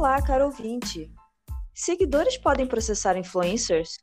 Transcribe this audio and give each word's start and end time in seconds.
Olá, 0.00 0.22
caro 0.22 0.46
ouvinte. 0.46 1.12
Seguidores 1.74 2.38
podem 2.38 2.66
processar 2.66 3.18
influencers? 3.18 3.98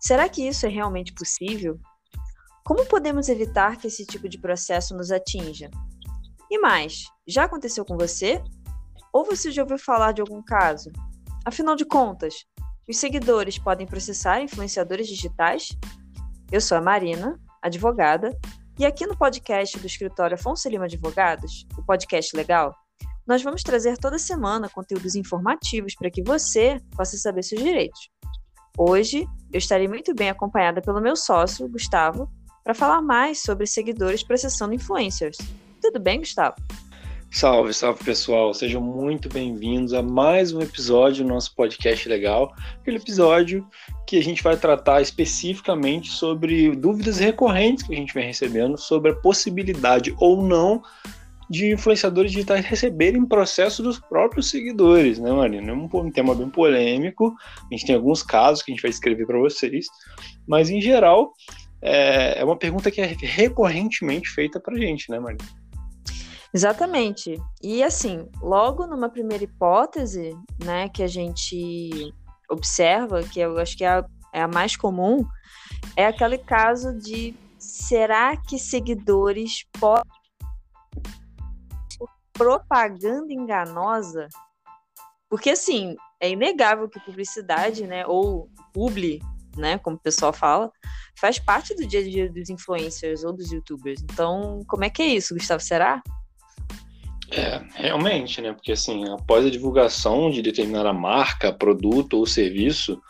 Será 0.00 0.26
que 0.26 0.48
isso 0.48 0.64
é 0.64 0.70
realmente 0.70 1.12
possível? 1.12 1.78
Como 2.64 2.86
podemos 2.86 3.28
evitar 3.28 3.76
que 3.76 3.86
esse 3.86 4.06
tipo 4.06 4.26
de 4.26 4.38
processo 4.38 4.96
nos 4.96 5.10
atinja? 5.10 5.70
E 6.50 6.58
mais, 6.58 7.04
já 7.28 7.44
aconteceu 7.44 7.84
com 7.84 7.94
você? 7.94 8.42
Ou 9.12 9.22
você 9.22 9.50
já 9.50 9.60
ouviu 9.60 9.78
falar 9.78 10.12
de 10.12 10.22
algum 10.22 10.42
caso? 10.42 10.90
Afinal 11.44 11.76
de 11.76 11.84
contas, 11.84 12.46
os 12.88 12.96
seguidores 12.96 13.58
podem 13.58 13.86
processar 13.86 14.40
influenciadores 14.40 15.06
digitais? 15.06 15.76
Eu 16.50 16.60
sou 16.62 16.78
a 16.78 16.80
Marina, 16.80 17.38
advogada, 17.62 18.30
e 18.78 18.86
aqui 18.86 19.06
no 19.06 19.14
podcast 19.14 19.78
do 19.78 19.86
escritório 19.86 20.36
Afonso 20.36 20.70
Lima 20.70 20.86
Advogados, 20.86 21.66
o 21.76 21.84
podcast 21.84 22.34
legal, 22.34 22.74
nós 23.26 23.42
vamos 23.42 23.62
trazer 23.62 23.96
toda 23.96 24.18
semana 24.18 24.68
conteúdos 24.68 25.14
informativos 25.14 25.94
para 25.94 26.10
que 26.10 26.22
você 26.22 26.80
possa 26.96 27.16
saber 27.16 27.42
seus 27.42 27.62
direitos. 27.62 28.08
Hoje, 28.76 29.26
eu 29.52 29.58
estarei 29.58 29.88
muito 29.88 30.14
bem 30.14 30.28
acompanhada 30.28 30.82
pelo 30.82 31.00
meu 31.00 31.16
sócio, 31.16 31.68
Gustavo, 31.68 32.28
para 32.62 32.74
falar 32.74 33.00
mais 33.00 33.40
sobre 33.40 33.66
seguidores 33.66 34.22
processando 34.22 34.74
influencers. 34.74 35.38
Tudo 35.80 36.00
bem, 36.00 36.18
Gustavo? 36.18 36.56
Salve, 37.30 37.74
salve 37.74 38.04
pessoal, 38.04 38.54
sejam 38.54 38.80
muito 38.80 39.28
bem-vindos 39.28 39.92
a 39.92 40.02
mais 40.02 40.52
um 40.52 40.60
episódio 40.60 41.24
do 41.24 41.28
nosso 41.30 41.52
podcast 41.54 42.08
legal. 42.08 42.54
Aquele 42.80 42.98
episódio 42.98 43.66
que 44.06 44.16
a 44.16 44.22
gente 44.22 44.42
vai 44.42 44.56
tratar 44.56 45.00
especificamente 45.00 46.10
sobre 46.10 46.76
dúvidas 46.76 47.18
recorrentes 47.18 47.84
que 47.84 47.92
a 47.92 47.96
gente 47.96 48.14
vem 48.14 48.26
recebendo 48.26 48.78
sobre 48.78 49.10
a 49.10 49.16
possibilidade 49.16 50.14
ou 50.18 50.46
não 50.46 50.80
de 51.48 51.72
influenciadores 51.72 52.32
digitais 52.32 52.64
receberem 52.64 53.26
processo 53.26 53.82
dos 53.82 53.98
próprios 53.98 54.50
seguidores, 54.50 55.18
né, 55.18 55.30
Marina? 55.32 55.72
É 55.72 55.74
um, 55.74 56.10
tema 56.10 56.34
bem 56.34 56.48
polêmico. 56.48 57.34
A 57.70 57.74
gente 57.74 57.86
tem 57.86 57.94
alguns 57.94 58.22
casos 58.22 58.62
que 58.62 58.72
a 58.72 58.74
gente 58.74 58.82
vai 58.82 58.90
escrever 58.90 59.26
para 59.26 59.38
vocês, 59.38 59.86
mas 60.46 60.70
em 60.70 60.80
geral 60.80 61.32
é, 61.82 62.40
é, 62.40 62.44
uma 62.44 62.56
pergunta 62.56 62.90
que 62.90 63.00
é 63.00 63.06
recorrentemente 63.06 64.30
feita 64.30 64.58
para 64.58 64.76
gente, 64.76 65.10
né, 65.10 65.18
Marina? 65.20 65.44
Exatamente. 66.52 67.38
E 67.62 67.82
assim, 67.82 68.28
logo 68.40 68.86
numa 68.86 69.08
primeira 69.08 69.44
hipótese, 69.44 70.34
né, 70.64 70.88
que 70.88 71.02
a 71.02 71.08
gente 71.08 72.14
observa, 72.48 73.22
que 73.22 73.40
eu 73.40 73.58
acho 73.58 73.76
que 73.76 73.84
é 73.84 73.88
a, 73.88 74.04
é 74.32 74.42
a 74.42 74.48
mais 74.48 74.76
comum, 74.76 75.26
é 75.96 76.06
aquele 76.06 76.38
caso 76.38 76.96
de 76.96 77.34
será 77.58 78.36
que 78.36 78.58
seguidores 78.58 79.64
podem 79.78 80.23
propaganda 82.34 83.32
enganosa, 83.32 84.28
porque 85.30 85.50
assim, 85.50 85.96
é 86.20 86.30
inegável 86.30 86.88
que 86.88 87.00
publicidade, 87.00 87.86
né, 87.86 88.06
ou 88.06 88.48
publi, 88.72 89.20
né, 89.56 89.78
como 89.78 89.96
o 89.96 90.00
pessoal 90.00 90.32
fala, 90.32 90.70
faz 91.18 91.38
parte 91.38 91.74
do 91.74 91.86
dia 91.86 92.00
a 92.00 92.02
dia 92.02 92.30
dos 92.30 92.50
influencers 92.50 93.24
ou 93.24 93.32
dos 93.32 93.50
youtubers. 93.50 94.02
Então, 94.02 94.60
como 94.66 94.84
é 94.84 94.90
que 94.90 95.02
é 95.02 95.06
isso, 95.06 95.34
Gustavo? 95.34 95.62
Será? 95.62 96.02
É, 97.30 97.62
realmente, 97.74 98.40
né? 98.40 98.52
Porque 98.52 98.72
assim, 98.72 99.08
após 99.08 99.44
a 99.44 99.50
divulgação 99.50 100.30
de 100.30 100.42
determinada 100.42 100.92
marca, 100.92 101.52
produto 101.52 102.14
ou 102.14 102.26
serviço, 102.26 103.00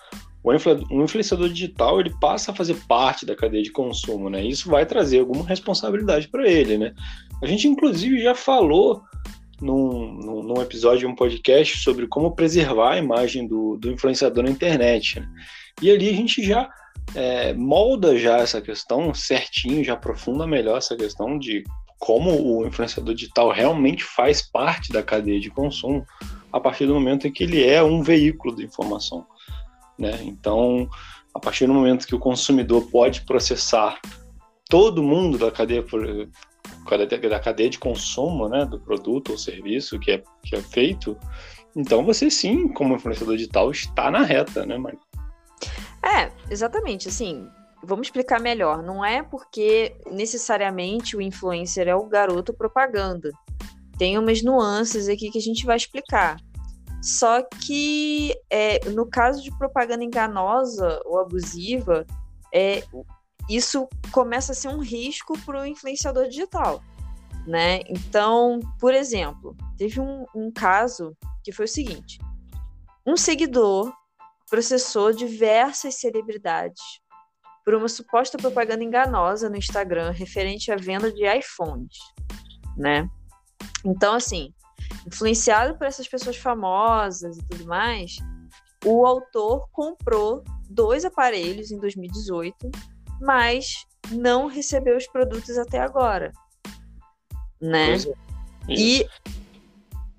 o 0.43 1.03
influenciador 1.03 1.49
digital 1.49 1.99
ele 1.99 2.15
passa 2.21 2.53
a 2.53 2.55
fazer 2.55 2.77
parte 2.87 3.25
da 3.25 3.35
cadeia 3.35 3.63
de 3.63 3.73
consumo, 3.73 4.29
né? 4.29 4.45
Isso 4.45 4.71
vai 4.71 4.85
trazer 4.85 5.21
alguma 5.21 5.47
responsabilidade 5.47 6.29
para 6.29 6.47
ele, 6.49 6.77
né? 6.77 6.95
A 7.43 7.47
gente 7.47 7.67
inclusive 7.67 8.23
já 8.23 8.35
falou 8.35 9.03
num, 9.65 10.43
num, 10.43 10.61
episódio 10.61 11.01
de 11.01 11.07
um 11.07 11.15
podcast 11.15 11.79
sobre 11.79 12.07
como 12.07 12.35
preservar 12.35 12.93
a 12.93 12.99
imagem 12.99 13.47
do, 13.47 13.77
do 13.79 13.91
influenciador 13.91 14.45
na 14.45 14.51
internet. 14.51 15.19
Né? 15.19 15.29
E 15.81 15.91
ali 15.91 16.11
a 16.11 16.13
gente 16.13 16.45
já 16.45 16.69
é, 17.15 17.55
molda 17.55 18.19
já 18.19 18.39
essa 18.39 18.61
questão 18.61 19.15
certinho, 19.15 19.83
já 19.83 19.95
aprofunda 19.95 20.47
melhor 20.47 20.79
essa 20.79 20.95
questão 20.95 21.39
de 21.39 21.65
como 21.99 22.31
o 22.31 22.67
influenciador 22.67 23.15
digital 23.15 23.51
realmente 23.51 24.05
faz 24.05 24.43
parte 24.43 24.93
da 24.93 25.03
cadeia 25.03 25.41
de 25.41 25.51
consumo 25.51 26.05
a 26.53 26.61
partir 26.61 26.87
do 26.87 26.95
momento 26.95 27.27
em 27.27 27.33
que 27.33 27.43
ele 27.43 27.65
é 27.65 27.83
um 27.83 28.03
veículo 28.03 28.55
de 28.55 28.65
informação. 28.65 29.27
Né? 29.99 30.21
Então, 30.23 30.89
a 31.35 31.41
partir 31.41 31.67
do 31.67 31.73
momento 31.73 32.07
que 32.07 32.15
o 32.15 32.19
consumidor 32.19 32.89
pode 32.91 33.23
processar 33.23 33.99
todo 34.69 35.03
mundo 35.03 35.39
da 35.39 35.51
cadeia 35.51 35.83
da 37.29 37.41
cadeia 37.41 37.71
de 37.71 37.79
consumo 37.79 38.49
né, 38.49 38.65
do 38.65 38.79
produto 38.79 39.33
ou 39.33 39.39
serviço 39.39 39.99
que 39.99 40.13
é, 40.13 40.23
que 40.43 40.55
é 40.55 40.61
feito, 40.61 41.17
então 41.77 42.05
você 42.05 42.31
sim, 42.31 42.69
como 42.69 42.95
influenciador 42.95 43.37
digital, 43.37 43.71
está 43.71 44.11
na 44.11 44.23
reta, 44.23 44.65
né, 44.65 44.79
Mari? 44.79 44.99
É, 46.05 46.31
exatamente. 46.51 47.09
Assim, 47.09 47.49
vamos 47.83 48.07
explicar 48.07 48.41
melhor. 48.41 48.83
Não 48.83 49.05
é 49.05 49.23
porque 49.23 49.97
necessariamente 50.11 51.17
o 51.17 51.23
influencer 51.23 51.89
é 51.89 51.95
o 51.95 52.07
garoto 52.07 52.55
propaganda. 52.55 53.31
Tem 53.99 54.19
umas 54.19 54.43
nuances 54.43 55.09
aqui 55.09 55.31
que 55.31 55.39
a 55.39 55.43
gente 55.43 55.67
vai 55.67 55.77
explicar. 55.77 56.37
Só 57.03 57.43
que 57.43 58.35
é, 58.49 58.89
no 58.91 59.07
caso 59.07 59.43
de 59.43 59.57
propaganda 59.59 60.05
enganosa 60.05 61.01
ou 61.05 61.19
abusiva, 61.19 62.07
é, 62.53 62.83
isso 63.49 63.89
começa 64.11 64.53
a 64.53 64.55
ser 64.55 64.69
um 64.69 64.79
risco 64.79 65.39
para 65.41 65.61
o 65.61 65.67
influenciador 65.67 66.29
digital, 66.29 66.83
né? 67.47 67.81
Então, 67.89 68.61
por 68.81 68.95
exemplo, 68.95 69.57
teve 69.77 70.01
um, 70.01 70.25
um 70.35 70.51
caso 70.51 71.17
que 71.43 71.53
foi 71.53 71.67
o 71.67 71.69
seguinte: 71.69 72.19
um 73.07 73.17
seguidor 73.17 73.93
processou 74.49 75.13
diversas 75.13 75.97
celebridades 75.97 76.83
por 77.65 77.75
uma 77.75 77.89
suposta 77.89 78.37
propaganda 78.37 78.85
enganosa 78.85 79.49
no 79.49 79.57
Instagram 79.57 80.11
referente 80.11 80.71
à 80.71 80.77
venda 80.77 81.11
de 81.13 81.25
iPhones, 81.27 81.99
né? 82.77 83.09
Então, 83.85 84.15
assim, 84.15 84.53
influenciado 85.07 85.77
por 85.77 85.87
essas 85.87 86.07
pessoas 86.07 86.37
famosas 86.37 87.37
e 87.39 87.45
tudo 87.49 87.67
mais, 87.67 88.17
o 88.85 89.07
autor 89.07 89.69
comprou 89.73 90.45
dois 90.69 91.05
aparelhos 91.05 91.71
em 91.71 91.79
2018 91.79 92.71
mas 93.21 93.85
não 94.11 94.47
recebeu 94.47 94.97
os 94.97 95.07
produtos 95.07 95.57
até 95.59 95.81
agora, 95.81 96.33
né? 97.61 97.97
É. 97.97 98.73
E 98.73 99.07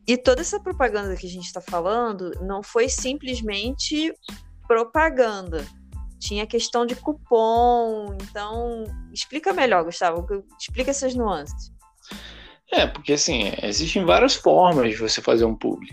e 0.08 0.18
toda 0.18 0.42
essa 0.42 0.60
propaganda 0.60 1.16
que 1.16 1.26
a 1.26 1.30
gente 1.30 1.46
está 1.46 1.60
falando 1.60 2.32
não 2.42 2.62
foi 2.62 2.88
simplesmente 2.88 4.14
propaganda. 4.68 5.66
Tinha 6.20 6.46
questão 6.46 6.86
de 6.86 6.96
cupom. 6.96 8.16
Então, 8.22 8.84
explica 9.12 9.52
melhor, 9.52 9.84
Gustavo. 9.84 10.26
Explica 10.60 10.92
essas 10.92 11.16
nuances. 11.16 11.74
É, 12.72 12.86
porque 12.86 13.14
assim, 13.14 13.52
existem 13.64 14.06
várias 14.06 14.36
formas 14.36 14.92
de 14.92 14.98
você 14.98 15.22
fazer 15.22 15.46
um 15.46 15.56
publi. 15.56 15.90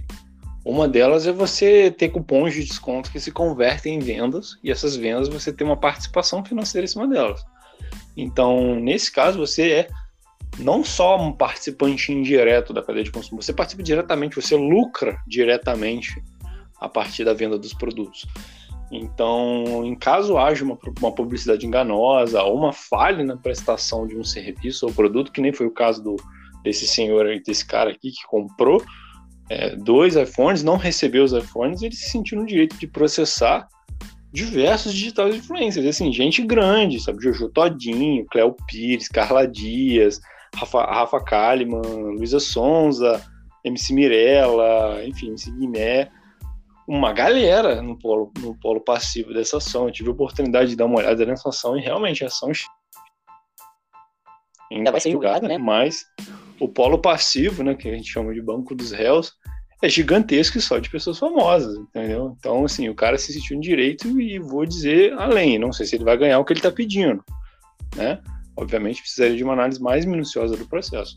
Uma 0.65 0.87
delas 0.87 1.27
é 1.27 1.33
você 1.33 1.91
ter 1.91 2.11
cupons 2.11 2.55
de 2.55 2.65
desconto 2.65 3.11
que 3.11 3.19
se 3.19 3.33
convertem 3.33 3.97
em 3.97 3.99
vendas 3.99 4.57
e 4.63 4.71
essas 4.71 4.97
vendas 4.97 5.29
você 5.29 5.53
tem 5.53 5.67
uma 5.67 5.77
participação 5.77 6.45
financeira 6.45 6.85
em 6.85 6.89
cima 6.89 7.09
delas. 7.09 7.45
Então, 8.17 8.77
nesse 8.77 9.11
caso, 9.11 9.39
você 9.39 9.71
é 9.71 9.89
não 10.59 10.85
só 10.85 11.21
um 11.21 11.33
participante 11.33 12.13
indireto 12.13 12.73
da 12.73 12.83
cadeia 12.83 13.05
de 13.05 13.11
consumo, 13.11 13.43
você 13.43 13.53
participa 13.53 13.83
diretamente, 13.83 14.37
você 14.37 14.55
lucra 14.55 15.19
diretamente 15.27 16.23
a 16.81 16.89
partir 16.89 17.25
da 17.25 17.33
venda 17.33 17.59
dos 17.59 17.73
produtos. 17.73 18.27
Então, 18.91 19.85
em 19.85 19.95
caso 19.97 20.37
haja 20.37 20.63
uma, 20.63 20.79
uma 21.01 21.13
publicidade 21.13 21.67
enganosa 21.67 22.43
ou 22.43 22.59
uma 22.59 22.73
falha 22.73 23.25
na 23.25 23.37
prestação 23.37 24.07
de 24.07 24.17
um 24.17 24.23
serviço 24.23 24.87
ou 24.87 24.93
produto, 24.93 25.33
que 25.33 25.41
nem 25.41 25.53
foi 25.53 25.67
o 25.67 25.71
caso 25.71 26.03
do, 26.03 26.17
desse 26.63 26.87
senhor, 26.87 27.25
desse 27.45 27.65
cara 27.65 27.91
aqui 27.91 28.11
que 28.11 28.27
comprou, 28.27 28.85
é, 29.51 29.77
dois 29.77 30.17
iPhones, 30.17 30.63
não 30.63 30.77
recebeu 30.77 31.25
os 31.25 31.33
iPhones, 31.33 31.83
ele 31.83 31.95
se 31.95 32.11
sentiu 32.11 32.39
no 32.39 32.47
direito 32.47 32.77
de 32.79 32.87
processar 32.87 33.67
diversos 34.33 34.95
digitais 34.95 35.35
influencers, 35.37 35.87
assim, 35.87 36.13
gente 36.13 36.43
grande, 36.43 37.01
sabe, 37.01 37.23
Jojo 37.23 37.51
Todinho, 37.51 38.25
Cléo 38.31 38.57
Pires, 38.67 39.09
Carla 39.09 39.47
Dias, 39.47 40.21
Rafa, 40.57 40.85
Rafa 40.85 41.23
Kalimann, 41.23 42.17
Luísa 42.17 42.41
Sonza, 42.41 43.23
MC 43.65 43.93
Mirella, 43.93 45.05
enfim, 45.05 45.29
MC 45.29 45.51
Guiné, 45.53 46.11
uma 46.89 47.13
galera 47.13 47.81
no 47.81 47.99
polo, 47.99 48.33
no 48.41 48.59
polo 48.59 48.81
passivo 48.81 49.33
dessa 49.33 49.59
ação. 49.59 49.87
Eu 49.87 49.93
tive 49.93 50.09
a 50.09 50.13
oportunidade 50.13 50.71
de 50.71 50.77
dar 50.77 50.87
uma 50.87 50.99
olhada 50.99 51.25
nessa 51.25 51.49
ação 51.49 51.77
e 51.77 51.81
realmente 51.81 52.25
a 52.25 52.27
ação 52.27 52.51
ainda 54.71 54.91
vai 54.91 55.01
ser 55.01 55.11
julgada, 55.11 55.47
né? 55.47 55.59
Mas 55.59 56.05
o 56.63 56.69
polo 56.69 56.97
passivo, 56.99 57.65
né, 57.65 57.75
que 57.75 57.89
a 57.89 57.97
gente 57.97 58.11
chama 58.11 58.33
de 58.33 58.41
banco 58.41 58.73
dos 58.75 58.93
réus, 58.93 59.33
é 59.83 59.89
gigantesco 59.89 60.59
e 60.59 60.61
só 60.61 60.79
de 60.79 60.89
pessoas 60.89 61.19
famosas, 61.19 61.77
entendeu? 61.77 62.37
Então, 62.39 62.65
assim, 62.65 62.89
o 62.89 62.95
cara 62.95 63.19
se 63.19 63.33
sentiu 63.33 63.57
em 63.57 63.61
direito 63.61 64.21
e 64.21 64.39
vou 64.39 64.65
dizer 64.65 65.13
além, 65.15 65.59
não 65.59 65.73
sei 65.73 65.87
se 65.87 65.97
ele 65.97 66.05
vai 66.05 66.17
ganhar 66.17 66.39
o 66.39 66.45
que 66.45 66.53
ele 66.53 66.61
está 66.61 66.71
pedindo, 66.71 67.23
né? 67.97 68.23
Obviamente 68.57 69.03
precisaria 69.03 69.37
de 69.37 69.43
uma 69.43 69.55
análise 69.55 69.83
mais 69.83 70.05
minuciosa 70.05 70.57
do 70.57 70.69
processo. 70.69 71.17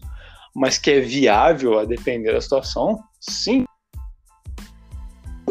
Mas 0.55 0.79
que 0.79 0.89
é 0.89 0.99
viável 0.99 1.77
a 1.77 1.85
depender 1.85 2.31
da 2.31 2.41
situação, 2.41 2.97
sim. 3.19 3.65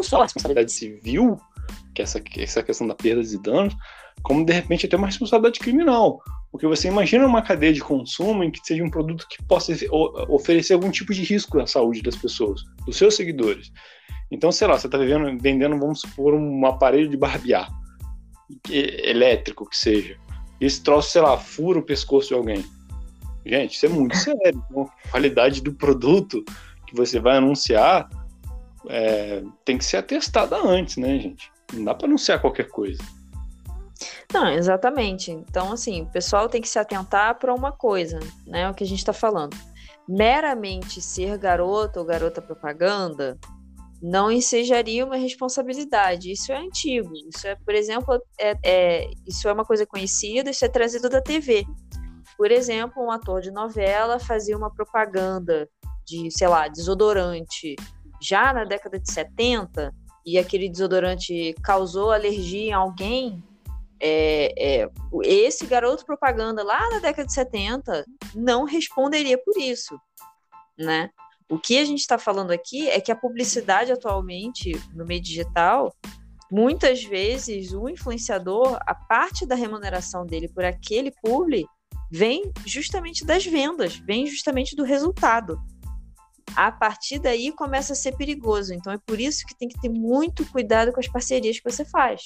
só 0.01 0.19
a 0.19 0.23
responsabilidade 0.23 0.73
civil, 0.73 1.37
que 1.93 2.01
é 2.01 2.03
essa, 2.03 2.21
essa 2.37 2.63
questão 2.63 2.85
da 2.85 2.95
perda 2.95 3.23
de 3.23 3.37
danos, 3.37 3.73
como 4.23 4.45
de 4.45 4.51
repente 4.51 4.87
até 4.87 4.97
uma 4.97 5.07
responsabilidade 5.07 5.59
criminal. 5.59 6.19
Porque 6.55 6.67
você 6.67 6.87
imagina 6.87 7.27
uma 7.27 7.41
cadeia 7.41 7.73
de 7.73 7.81
consumo 7.81 8.41
em 8.41 8.49
que 8.49 8.65
seja 8.65 8.81
um 8.81 8.89
produto 8.89 9.27
que 9.27 9.43
possa 9.43 9.73
oferecer 10.29 10.73
algum 10.73 10.89
tipo 10.89 11.13
de 11.13 11.21
risco 11.21 11.59
à 11.59 11.67
saúde 11.67 12.01
das 12.01 12.15
pessoas, 12.15 12.63
dos 12.85 12.95
seus 12.95 13.13
seguidores. 13.13 13.73
Então, 14.31 14.53
sei 14.53 14.65
lá, 14.65 14.79
você 14.79 14.87
está 14.87 14.97
vendendo, 14.97 15.77
vamos 15.77 15.99
supor, 15.99 16.33
um 16.33 16.65
aparelho 16.65 17.09
de 17.09 17.17
barbear 17.17 17.69
elétrico 18.69 19.69
que 19.69 19.75
seja. 19.75 20.17
Esse 20.61 20.81
troço, 20.81 21.11
sei 21.11 21.23
lá, 21.23 21.37
fura 21.37 21.79
o 21.79 21.83
pescoço 21.83 22.29
de 22.29 22.35
alguém. 22.35 22.65
Gente, 23.45 23.75
isso 23.75 23.87
é 23.87 23.89
muito 23.89 24.15
sério. 24.15 24.63
Então, 24.71 24.89
a 25.03 25.09
qualidade 25.09 25.61
do 25.61 25.73
produto 25.73 26.41
que 26.87 26.95
você 26.95 27.19
vai 27.19 27.35
anunciar 27.35 28.07
é, 28.87 29.43
tem 29.65 29.77
que 29.77 29.83
ser 29.83 29.97
atestada 29.97 30.55
antes, 30.55 30.95
né, 30.95 31.19
gente? 31.19 31.51
Não 31.73 31.83
dá 31.83 31.93
para 31.93 32.07
anunciar 32.07 32.39
qualquer 32.39 32.69
coisa. 32.69 33.03
Não, 34.33 34.47
exatamente. 34.49 35.31
Então, 35.31 35.71
assim, 35.71 36.01
o 36.03 36.11
pessoal 36.11 36.49
tem 36.49 36.61
que 36.61 36.67
se 36.67 36.79
atentar 36.79 37.37
para 37.39 37.53
uma 37.53 37.71
coisa, 37.71 38.19
né? 38.45 38.69
O 38.69 38.73
que 38.73 38.83
a 38.83 38.87
gente 38.87 38.99
está 38.99 39.13
falando. 39.13 39.55
Meramente 40.07 41.01
ser 41.01 41.37
garoto 41.37 41.99
ou 41.99 42.05
garota 42.05 42.41
propaganda 42.41 43.37
não 44.01 44.31
ensejaria 44.31 45.05
uma 45.05 45.15
responsabilidade. 45.15 46.31
Isso 46.31 46.51
é 46.51 46.57
antigo. 46.57 47.11
Isso 47.33 47.47
é, 47.47 47.55
por 47.55 47.73
exemplo, 47.73 48.21
é, 48.39 48.55
é, 48.63 49.09
isso 49.25 49.47
é 49.47 49.53
uma 49.53 49.65
coisa 49.65 49.85
conhecida, 49.85 50.49
isso 50.49 50.65
é 50.65 50.69
trazido 50.69 51.09
da 51.09 51.21
TV. 51.21 51.65
Por 52.37 52.51
exemplo, 52.51 53.01
um 53.01 53.11
ator 53.11 53.41
de 53.41 53.51
novela 53.51 54.19
fazia 54.19 54.57
uma 54.57 54.71
propaganda 54.71 55.67
de, 56.05 56.29
sei 56.29 56.47
lá, 56.47 56.67
desodorante 56.67 57.75
já 58.21 58.53
na 58.53 58.63
década 58.63 58.99
de 58.99 59.11
70 59.11 59.93
e 60.25 60.37
aquele 60.37 60.69
desodorante 60.69 61.53
causou 61.63 62.11
alergia 62.11 62.69
em 62.69 62.73
alguém, 62.73 63.43
é, 64.07 64.83
é, 64.83 64.89
esse 65.23 65.65
garoto 65.65 66.05
propaganda 66.05 66.63
lá 66.63 66.89
na 66.91 66.99
década 66.99 67.25
de 67.25 67.33
70 67.33 68.05
não 68.35 68.63
responderia 68.63 69.37
por 69.37 69.57
isso, 69.57 69.99
né? 70.77 71.09
O 71.49 71.57
que 71.57 71.77
a 71.77 71.85
gente 71.85 71.99
está 71.99 72.17
falando 72.17 72.51
aqui 72.51 72.87
é 72.89 72.99
que 72.99 73.11
a 73.11 73.15
publicidade 73.15 73.91
atualmente 73.91 74.71
no 74.93 75.05
meio 75.05 75.21
digital, 75.21 75.95
muitas 76.51 77.03
vezes 77.03 77.71
o 77.71 77.89
influenciador, 77.89 78.77
a 78.81 78.93
parte 78.93 79.45
da 79.45 79.55
remuneração 79.55 80.25
dele 80.25 80.49
por 80.49 80.63
aquele 80.63 81.11
publi 81.23 81.65
vem 82.11 82.51
justamente 82.65 83.25
das 83.25 83.45
vendas, 83.45 83.95
vem 83.95 84.27
justamente 84.27 84.75
do 84.75 84.83
resultado. 84.83 85.59
A 86.55 86.71
partir 86.71 87.19
daí 87.19 87.51
começa 87.51 87.93
a 87.93 87.95
ser 87.95 88.15
perigoso. 88.15 88.73
Então 88.73 88.93
é 88.93 88.97
por 88.97 89.19
isso 89.19 89.45
que 89.45 89.57
tem 89.57 89.67
que 89.67 89.79
ter 89.79 89.89
muito 89.89 90.45
cuidado 90.51 90.91
com 90.93 90.99
as 90.99 91.07
parcerias 91.07 91.59
que 91.59 91.69
você 91.69 91.83
faz. 91.83 92.21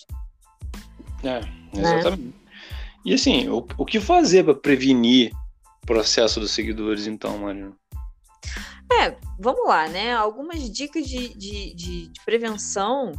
É, 1.24 1.42
exatamente. 1.77 2.21
Né? 2.21 2.33
E 3.06 3.13
assim, 3.13 3.48
o, 3.50 3.66
o 3.77 3.86
que 3.86 4.00
fazer 4.00 4.44
para 4.44 4.54
prevenir 4.54 5.31
o 5.83 5.86
processo 5.86 6.39
dos 6.39 6.51
seguidores, 6.51 7.07
então, 7.07 7.38
Marina? 7.38 7.71
É, 8.92 9.16
vamos 9.39 9.68
lá, 9.68 9.88
né? 9.88 10.13
Algumas 10.13 10.69
dicas 10.69 11.07
de, 11.07 11.30
de, 11.36 11.74
de, 11.74 12.07
de 12.07 12.21
prevenção 12.25 13.13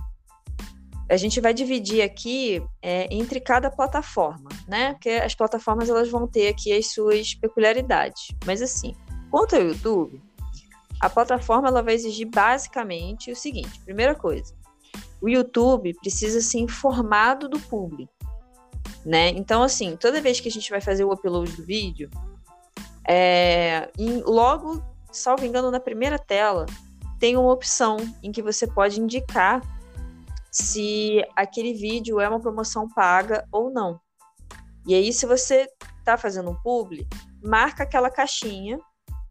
a 1.11 1.17
gente 1.17 1.41
vai 1.41 1.53
dividir 1.53 2.03
aqui 2.03 2.63
é, 2.81 3.13
entre 3.13 3.41
cada 3.41 3.69
plataforma, 3.69 4.49
né? 4.69 4.93
Porque 4.93 5.09
as 5.09 5.35
plataformas 5.35 5.89
elas 5.91 6.09
vão 6.09 6.27
ter 6.27 6.47
aqui 6.47 6.73
as 6.73 6.93
suas 6.93 7.35
peculiaridades. 7.35 8.29
Mas 8.47 8.63
assim, 8.63 8.95
quanto 9.29 9.57
ao 9.57 9.63
YouTube, 9.63 10.23
a 11.01 11.11
plataforma 11.11 11.67
ela 11.67 11.83
vai 11.83 11.95
exigir 11.95 12.29
basicamente 12.29 13.33
o 13.33 13.37
seguinte: 13.37 13.81
primeira 13.81 14.15
coisa, 14.15 14.55
o 15.21 15.29
YouTube 15.29 15.95
precisa 15.95 16.41
ser 16.41 16.59
informado 16.59 17.49
do 17.49 17.59
público, 17.61 18.13
né? 19.05 19.29
Então 19.31 19.63
assim, 19.63 19.97
toda 19.97 20.21
vez 20.21 20.41
que 20.41 20.49
a 20.49 20.53
gente 20.53 20.71
vai 20.71 20.81
fazer 20.81 21.05
o 21.05 21.13
upload 21.13 21.53
do 21.53 21.65
vídeo, 21.65 22.11
é, 23.07 23.91
em, 23.99 24.23
logo 24.23 24.83
salvo 25.13 25.45
engano, 25.45 25.71
na 25.71 25.81
primeira 25.81 26.19
tela, 26.19 26.67
tem 27.19 27.37
uma 27.37 27.53
opção 27.53 27.97
em 28.23 28.33
que 28.33 28.43
você 28.43 28.67
pode 28.67 29.01
indicar 29.01 29.61
se 30.51 31.23
aquele 31.37 31.75
vídeo 31.75 32.21
é 32.21 32.29
uma 32.29 32.41
promoção 32.41 32.89
paga 32.89 33.47
ou 33.53 33.71
não. 33.71 34.01
E 34.87 34.95
aí, 34.95 35.13
se 35.13 35.27
você 35.27 35.69
está 35.99 36.17
fazendo 36.17 36.51
um 36.51 36.57
publi, 36.63 37.07
marca 37.43 37.83
aquela 37.83 38.11
caixinha 38.11 38.79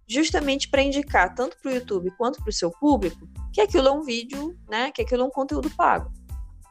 justamente 0.07 0.69
para 0.69 0.81
indicar 0.81 1.33
tanto 1.35 1.57
para 1.61 1.71
o 1.71 1.75
YouTube 1.75 2.11
quanto 2.17 2.41
para 2.41 2.49
o 2.49 2.53
seu 2.53 2.71
público 2.71 3.27
que 3.53 3.61
aquilo 3.61 3.87
é 3.87 3.91
um 3.91 4.03
vídeo, 4.03 4.57
né? 4.69 4.91
Que 4.91 5.01
aquilo 5.01 5.23
é 5.23 5.25
um 5.25 5.31
conteúdo 5.31 5.69
pago. 5.71 6.11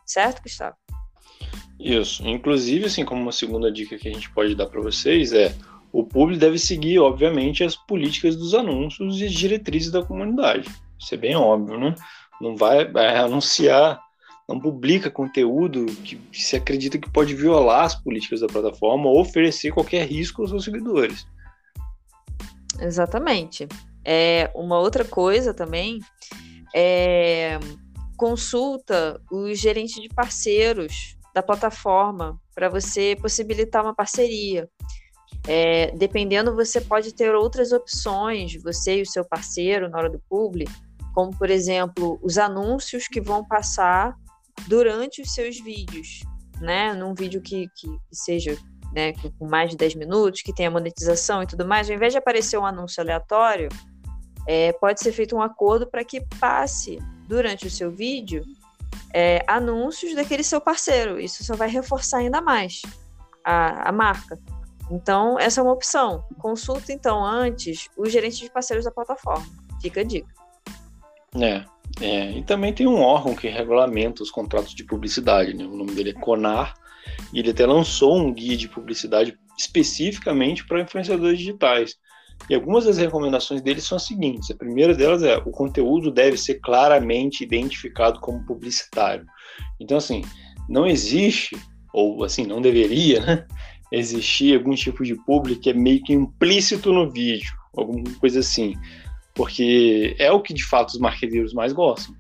Certo, 0.07 0.43
Gustavo? 0.43 0.77
Isso. 1.79 2.27
Inclusive, 2.27 2.87
assim, 2.87 3.05
como 3.05 3.23
uma 3.23 3.33
segunda 3.33 3.71
dica 3.71 3.97
que 3.97 4.09
a 4.09 4.13
gente 4.13 4.31
pode 4.31 4.55
dar 4.55 4.67
para 4.67 4.81
vocês 4.81 5.33
é 5.33 5.55
o 5.93 6.05
público 6.05 6.41
deve 6.41 6.59
seguir, 6.59 6.99
obviamente, 6.99 7.65
as 7.65 7.75
políticas 7.75 8.37
dos 8.37 8.55
anúncios 8.55 9.21
e 9.21 9.25
as 9.25 9.33
diretrizes 9.33 9.91
da 9.91 10.03
comunidade. 10.03 10.69
Isso 10.99 11.15
é 11.15 11.19
bem 11.19 11.35
óbvio, 11.35 11.79
né? 11.79 11.95
Não 12.41 12.55
vai, 12.55 12.91
vai 12.91 13.17
anunciar, 13.17 14.01
não 14.49 14.61
publica 14.61 15.11
conteúdo 15.11 15.87
que, 16.05 16.17
que 16.17 16.43
se 16.43 16.57
acredita 16.57 16.99
que 16.99 17.11
pode 17.11 17.35
violar 17.35 17.85
as 17.85 17.95
políticas 17.95 18.41
da 18.41 18.47
plataforma 18.47 19.09
ou 19.09 19.21
oferecer 19.21 19.73
qualquer 19.73 20.07
risco 20.07 20.43
aos 20.43 20.51
seus 20.51 20.65
seguidores. 20.65 21.27
Exatamente. 22.81 23.67
É, 24.05 24.51
uma 24.55 24.79
outra 24.79 25.05
coisa 25.05 25.53
também 25.53 26.01
é 26.75 27.59
consulta 28.17 29.23
os 29.31 29.59
gerentes 29.59 30.03
de 30.03 30.09
parceiros 30.09 31.17
da 31.32 31.41
plataforma 31.41 32.38
para 32.53 32.69
você 32.69 33.17
possibilitar 33.23 33.85
uma 33.85 33.94
parceria. 33.94 34.69
É, 35.47 35.93
dependendo, 35.93 36.55
você 36.55 36.81
pode 36.81 37.15
ter 37.15 37.32
outras 37.35 37.70
opções, 37.70 38.61
você 38.61 38.99
e 38.99 39.03
o 39.03 39.06
seu 39.06 39.25
parceiro, 39.25 39.88
na 39.88 39.97
hora 39.97 40.11
do 40.11 40.20
publi, 40.29 40.67
como, 41.15 41.37
por 41.38 41.49
exemplo, 41.49 42.19
os 42.23 42.38
anúncios 42.38 43.06
que 43.06 43.20
vão 43.20 43.47
passar 43.47 44.17
durante 44.67 45.23
os 45.23 45.32
seus 45.32 45.61
vídeos, 45.61 46.20
né? 46.61 46.93
Num 46.94 47.15
vídeo 47.15 47.41
que, 47.41 47.69
que, 47.76 47.88
seja 48.12 48.59
né, 48.93 49.12
com 49.38 49.47
mais 49.47 49.70
de 49.70 49.76
10 49.76 49.94
minutos, 49.94 50.43
que 50.43 50.53
tenha 50.53 50.70
monetização 50.70 51.43
e 51.43 51.47
tudo 51.47 51.67
mais, 51.67 51.88
ao 51.88 51.94
invés 51.94 52.12
de 52.12 52.19
aparecer 52.19 52.59
um 52.59 52.67
anúncio 52.67 53.00
aleatório, 53.00 53.69
é, 54.48 54.72
pode 54.72 55.00
ser 55.00 55.12
feito 55.12 55.36
um 55.36 55.43
acordo 55.43 55.86
para 55.86 56.02
que 56.02 56.22
passe 56.40 56.98
durante 57.28 57.67
o 57.67 57.70
seu 57.70 57.90
vídeo 57.90 58.43
é, 59.12 59.44
anúncios 59.46 60.14
daquele 60.14 60.43
seu 60.43 60.58
parceiro. 60.58 61.20
Isso 61.20 61.44
só 61.44 61.55
vai 61.55 61.69
reforçar 61.69 62.19
ainda 62.19 62.40
mais 62.40 62.81
a, 63.44 63.90
a 63.90 63.93
marca. 63.93 64.40
Então, 64.90 65.38
essa 65.38 65.60
é 65.60 65.62
uma 65.62 65.74
opção. 65.74 66.24
Consulta, 66.38 66.90
então, 66.90 67.22
antes 67.22 67.90
os 67.94 68.10
gerentes 68.10 68.38
de 68.38 68.50
parceiros 68.50 68.86
da 68.86 68.90
plataforma. 68.90 69.46
Fica 69.82 70.00
a 70.00 70.05
dica. 70.05 70.32
É, 71.38 71.62
é, 72.00 72.31
e 72.38 72.43
também 72.43 72.72
tem 72.72 72.86
um 72.86 73.02
órgão 73.02 73.34
que 73.34 73.48
regulamenta 73.48 74.22
os 74.22 74.31
contratos 74.31 74.74
de 74.74 74.82
publicidade, 74.82 75.52
né? 75.52 75.64
O 75.64 75.76
nome 75.76 75.93
dele 75.93 76.10
é 76.10 76.14
CONAR, 76.14 76.72
e 77.34 77.40
ele 77.40 77.50
até 77.50 77.67
lançou 77.67 78.17
um 78.17 78.32
guia 78.32 78.56
de 78.56 78.67
publicidade 78.67 79.38
especificamente 79.58 80.67
para 80.67 80.81
influenciadores 80.81 81.38
digitais. 81.38 81.96
E 82.49 82.55
algumas 82.55 82.85
das 82.85 82.99
recomendações 82.99 83.61
dele 83.61 83.81
são 83.81 83.97
as 83.97 84.05
seguintes: 84.05 84.51
a 84.51 84.57
primeira 84.57 84.95
delas 84.95 85.23
é 85.23 85.37
o 85.39 85.51
conteúdo 85.51 86.11
deve 86.11 86.37
ser 86.37 86.61
claramente 86.61 87.45
identificado 87.45 88.21
como 88.21 88.45
publicitário. 88.45 89.27
Então, 89.81 89.99
assim, 89.99 90.23
não 90.69 90.87
existe, 90.87 91.57
ou 91.93 92.25
assim, 92.25 92.47
não 92.47 92.61
deveria, 92.61 93.21
né? 93.21 93.47
existir 93.91 94.57
algum 94.57 94.75
tipo 94.75 95.03
de 95.05 95.15
público 95.15 95.63
que 95.63 95.71
é 95.71 95.75
meio 95.75 96.03
que 96.03 96.13
implícito 96.13 96.93
no 96.93 97.11
vídeo, 97.11 97.51
alguma 97.77 98.05
coisa 98.19 98.41
assim. 98.41 98.75
Porque 99.35 100.17
é 100.19 100.31
o 100.33 100.41
que 100.41 100.53
de 100.53 100.65
fato 100.65 100.91
os 100.91 100.99
marqueteiros 100.99 101.55
mais 101.55 101.73
gostam. 101.73 102.15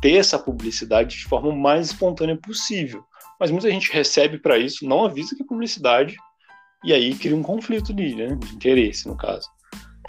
Ter 0.00 0.14
essa 0.14 0.38
publicidade 0.38 1.18
de 1.18 1.24
forma 1.24 1.54
mais 1.54 1.88
espontânea 1.88 2.36
possível. 2.36 3.04
Mas 3.38 3.50
muita 3.50 3.70
gente 3.70 3.92
recebe 3.92 4.38
para 4.38 4.58
isso, 4.58 4.86
não 4.86 5.04
avisa 5.04 5.34
que 5.34 5.42
é 5.42 5.46
publicidade, 5.46 6.14
e 6.84 6.92
aí 6.92 7.14
cria 7.14 7.36
um 7.36 7.42
conflito 7.42 7.92
de, 7.92 8.14
né, 8.14 8.36
de 8.36 8.54
interesse, 8.54 9.06
no 9.08 9.16
caso. 9.16 9.48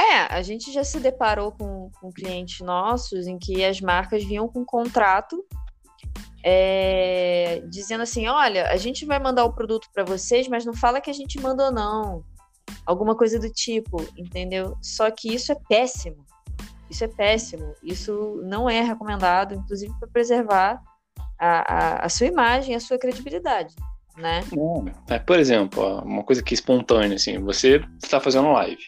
É, 0.02 0.34
a 0.34 0.42
gente 0.42 0.72
já 0.72 0.84
se 0.84 1.00
deparou 1.00 1.52
com, 1.52 1.92
com 2.00 2.12
clientes 2.12 2.60
nossos 2.62 3.28
em 3.28 3.38
que 3.38 3.64
as 3.64 3.80
marcas 3.80 4.24
vinham 4.24 4.48
com 4.48 4.62
um 4.62 4.66
contrato 4.66 5.46
é, 6.44 7.62
dizendo 7.70 8.02
assim: 8.02 8.28
olha, 8.28 8.68
a 8.70 8.78
gente 8.78 9.06
vai 9.06 9.20
mandar 9.20 9.46
o 9.46 9.54
produto 9.54 9.88
para 9.94 10.04
vocês, 10.04 10.48
mas 10.48 10.66
não 10.66 10.74
fala 10.74 11.00
que 11.00 11.10
a 11.10 11.14
gente 11.14 11.40
mandou, 11.40 11.72
não. 11.72 12.24
Alguma 12.86 13.16
coisa 13.16 13.38
do 13.38 13.50
tipo, 13.52 14.02
entendeu? 14.18 14.76
Só 14.82 15.12
que 15.12 15.34
isso 15.34 15.52
é 15.52 15.56
péssimo. 15.70 16.26
Isso 16.90 17.04
é 17.04 17.08
péssimo. 17.08 17.76
Isso 17.84 18.42
não 18.44 18.70
é 18.70 18.82
recomendado, 18.82 19.54
inclusive 19.54 19.94
para 20.00 20.10
preservar 20.10 20.82
a, 21.40 21.74
a, 21.74 22.06
a, 22.06 22.10
sua 22.10 22.28
imagem, 22.28 22.76
a 22.76 22.80
sua 22.80 22.98
credibilidade, 22.98 23.76
né? 24.18 24.42
É, 25.10 25.20
por 25.20 25.38
exemplo, 25.38 26.00
uma 26.00 26.24
coisa 26.24 26.42
que 26.42 26.54
é 26.54 26.56
espontânea, 26.56 27.16
assim, 27.16 27.38
você 27.40 27.84
está 28.02 28.20
fazendo 28.20 28.52
live. 28.52 28.84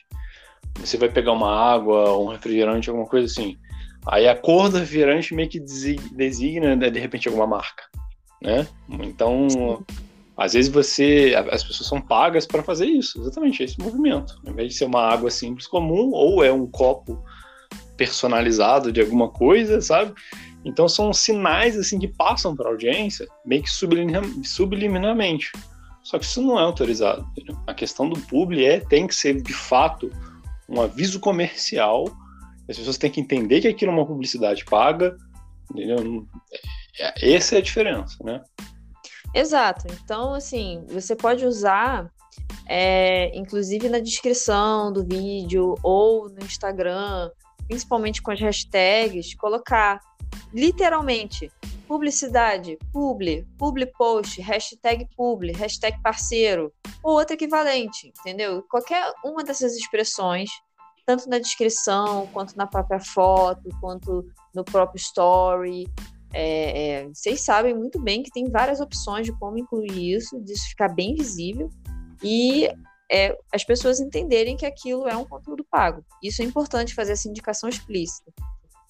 Você 0.80 0.98
vai 0.98 1.10
pegar 1.10 1.32
uma 1.32 1.50
água, 1.50 2.18
um 2.18 2.28
refrigerante, 2.28 2.90
alguma 2.90 3.08
coisa 3.08 3.26
assim 3.26 3.58
Aí 4.06 4.28
a 4.28 4.36
cor 4.36 4.70
do 4.70 4.78
refrigerante 4.78 5.34
meio 5.34 5.50
que 5.50 5.60
designa, 5.60 6.76
né, 6.76 6.90
de 6.90 7.00
repente, 7.00 7.28
alguma 7.28 7.48
marca, 7.48 7.84
né? 8.42 8.68
Então, 8.90 9.84
às 10.36 10.54
vezes 10.54 10.72
você, 10.72 11.34
as 11.52 11.64
pessoas 11.64 11.88
são 11.88 12.02
pagas 12.02 12.46
para 12.46 12.64
fazer 12.64 12.86
isso, 12.86 13.22
exatamente 13.22 13.64
esse 13.64 13.80
movimento. 13.80 14.40
Ao 14.46 14.52
invés 14.52 14.70
de 14.70 14.78
ser 14.78 14.86
uma 14.86 15.02
água 15.02 15.32
simples 15.32 15.68
comum, 15.68 16.12
ou 16.12 16.44
é 16.44 16.52
um 16.52 16.68
copo 16.68 17.24
personalizado 17.96 18.92
de 18.92 19.00
alguma 19.00 19.30
coisa, 19.30 19.80
sabe? 19.80 20.14
Então 20.66 20.88
são 20.90 21.14
sinais 21.14 21.78
assim 21.78 22.00
que 22.00 22.08
passam 22.08 22.56
para 22.56 22.68
a 22.68 22.72
audiência, 22.72 23.28
meio 23.46 23.64
que 23.64 23.70
subliminarmente. 24.44 25.52
Só 26.02 26.20
que 26.20 26.26
isso 26.26 26.42
não 26.42 26.60
é 26.60 26.64
autorizado. 26.64 27.26
Entendeu? 27.32 27.58
A 27.66 27.74
questão 27.74 28.10
do 28.10 28.20
publi 28.20 28.66
é 28.66 28.80
tem 28.82 29.08
que 29.08 29.16
ser 29.16 29.42
de 29.42 29.54
fato 29.54 30.12
um 30.74 30.82
aviso 30.82 31.20
comercial. 31.20 32.06
As 32.70 32.78
pessoas 32.78 32.98
têm 32.98 33.12
que 33.12 33.22
entender 33.22 33.62
que 33.62 33.68
aquilo 33.68 33.92
é 33.92 33.94
uma 33.96 34.06
publicidade 34.06 34.66
paga. 34.66 35.16
Entendeu? 35.72 36.28
Essa 37.22 37.56
é 37.56 37.58
a 37.60 37.62
diferença, 37.62 38.18
né? 38.24 38.42
Exato. 39.34 39.88
Então, 40.04 40.34
assim, 40.34 40.86
você 40.88 41.16
pode 41.16 41.46
usar, 41.46 42.12
é, 42.68 43.36
inclusive 43.36 43.90
na 43.90 44.00
descrição 44.00 44.92
do 44.92 45.04
vídeo 45.04 45.76
ou 45.82 46.30
no 46.30 46.46
Instagram, 46.46 47.32
principalmente 47.68 48.22
com 48.22 48.32
as 48.32 48.40
hashtags, 48.40 49.34
colocar 49.36 50.00
literalmente 50.54 51.52
publicidade, 51.88 52.78
publi, 52.92 53.46
publi 53.58 53.86
post, 53.86 54.42
hashtag 54.42 55.08
publi, 55.16 55.52
hashtag 55.54 56.02
parceiro, 56.02 56.72
ou 57.02 57.18
outro 57.18 57.36
equivalente, 57.36 58.14
entendeu? 58.20 58.64
Qualquer 58.64 59.12
uma 59.24 59.44
dessas 59.44 59.76
expressões, 59.76 60.50
tanto 61.06 61.30
na 61.30 61.40
descrição, 61.40 62.28
quanto 62.28 62.56
na 62.56 62.66
própria 62.66 63.00
foto, 63.00 63.70
quanto 63.80 64.26
no 64.54 64.64
próprio 64.64 65.00
story, 65.00 65.86
é, 66.34 67.02
é, 67.04 67.08
vocês 67.08 67.42
sabem 67.42 67.76
muito 67.76 68.00
bem 68.00 68.24
que 68.24 68.32
tem 68.32 68.50
várias 68.50 68.80
opções 68.80 69.26
de 69.26 69.34
como 69.34 69.58
incluir 69.58 70.16
isso, 70.16 70.40
disso 70.42 70.70
ficar 70.70 70.90
bem 70.90 71.14
visível 71.14 71.70
e 72.24 72.68
é, 73.12 73.38
as 73.54 73.64
pessoas 73.64 74.00
entenderem 74.00 74.58
que 74.58 74.66
aquilo 74.66 75.08
é 75.08 75.16
um 75.16 75.26
conteúdo 75.26 75.64
pago. 75.70 76.04
Isso 76.24 76.42
é 76.42 76.46
importante 76.46 76.96
fazer 76.96 77.12
essa 77.12 77.30
indicação 77.30 77.70
explícita, 77.70 78.34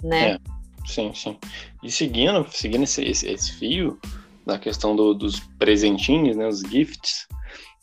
né? 0.01 0.37
Sim, 0.85 1.13
sim. 1.13 1.37
E 1.81 1.91
seguindo, 1.91 2.45
seguindo 2.51 2.83
esse, 2.83 3.03
esse, 3.03 3.27
esse 3.29 3.53
fio 3.53 3.99
da 4.45 4.59
questão 4.59 4.95
do, 4.95 5.13
dos 5.13 5.39
presentinhos, 5.57 6.35
né, 6.35 6.47
os 6.47 6.59
gifts, 6.59 7.27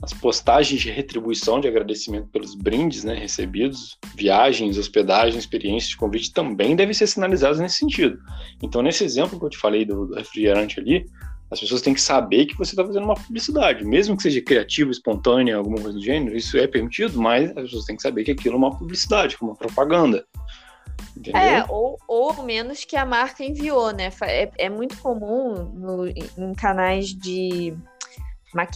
as 0.03 0.13
postagens 0.15 0.81
de 0.81 0.91
retribuição 0.91 1.61
de 1.61 1.69
agradecimento 1.69 2.29
pelos 2.29 2.55
brindes 2.55 3.05
né, 3.05 3.15
recebidos, 3.15 3.99
viagens, 4.15 4.79
hospedagem, 4.79 5.39
experiências 5.39 5.91
de 5.91 5.97
convite 5.97 6.33
também 6.33 6.75
devem 6.75 6.95
ser 6.95 7.07
sinalizadas 7.07 7.59
nesse 7.59 7.77
sentido. 7.77 8.19
Então, 8.63 8.83
nesse 8.83 9.05
exemplo 9.05 9.39
que 9.39 9.45
eu 9.45 9.51
te 9.51 9.59
falei 9.59 9.85
do, 9.85 10.07
do 10.07 10.15
refrigerante 10.15 10.81
ali, 10.81 11.07
as 11.51 11.59
pessoas 11.59 11.83
têm 11.83 11.93
que 11.93 12.01
saber 12.01 12.47
que 12.47 12.57
você 12.57 12.73
está 12.73 12.85
fazendo 12.85 13.05
uma 13.05 13.15
publicidade, 13.15 13.85
mesmo 13.85 14.17
que 14.17 14.23
seja 14.23 14.41
criativa, 14.41 14.91
espontânea, 14.91 15.57
alguma 15.57 15.81
coisa 15.81 15.99
do 15.99 16.05
gênero, 16.05 16.37
isso 16.37 16.57
é 16.57 16.67
permitido, 16.67 17.21
mas 17.21 17.51
as 17.51 17.65
pessoas 17.65 17.85
têm 17.85 17.97
que 17.97 18.03
saber 18.03 18.25
que 18.25 18.31
aquilo 18.31 18.55
é 18.55 18.59
uma 18.59 18.77
publicidade, 18.77 19.37
uma 19.41 19.57
propaganda. 19.57 20.25
Entendeu? 21.21 21.43
É, 21.43 21.67
ou, 21.69 21.99
ou 22.09 22.43
menos 22.43 22.85
que 22.85 22.97
a 22.97 23.05
marca 23.05 23.45
enviou, 23.45 23.93
né? 23.93 24.11
É, 24.23 24.51
é 24.57 24.69
muito 24.71 24.99
comum 25.03 25.65
no, 25.65 26.09
em 26.09 26.55
canais 26.57 27.09
de 27.09 27.77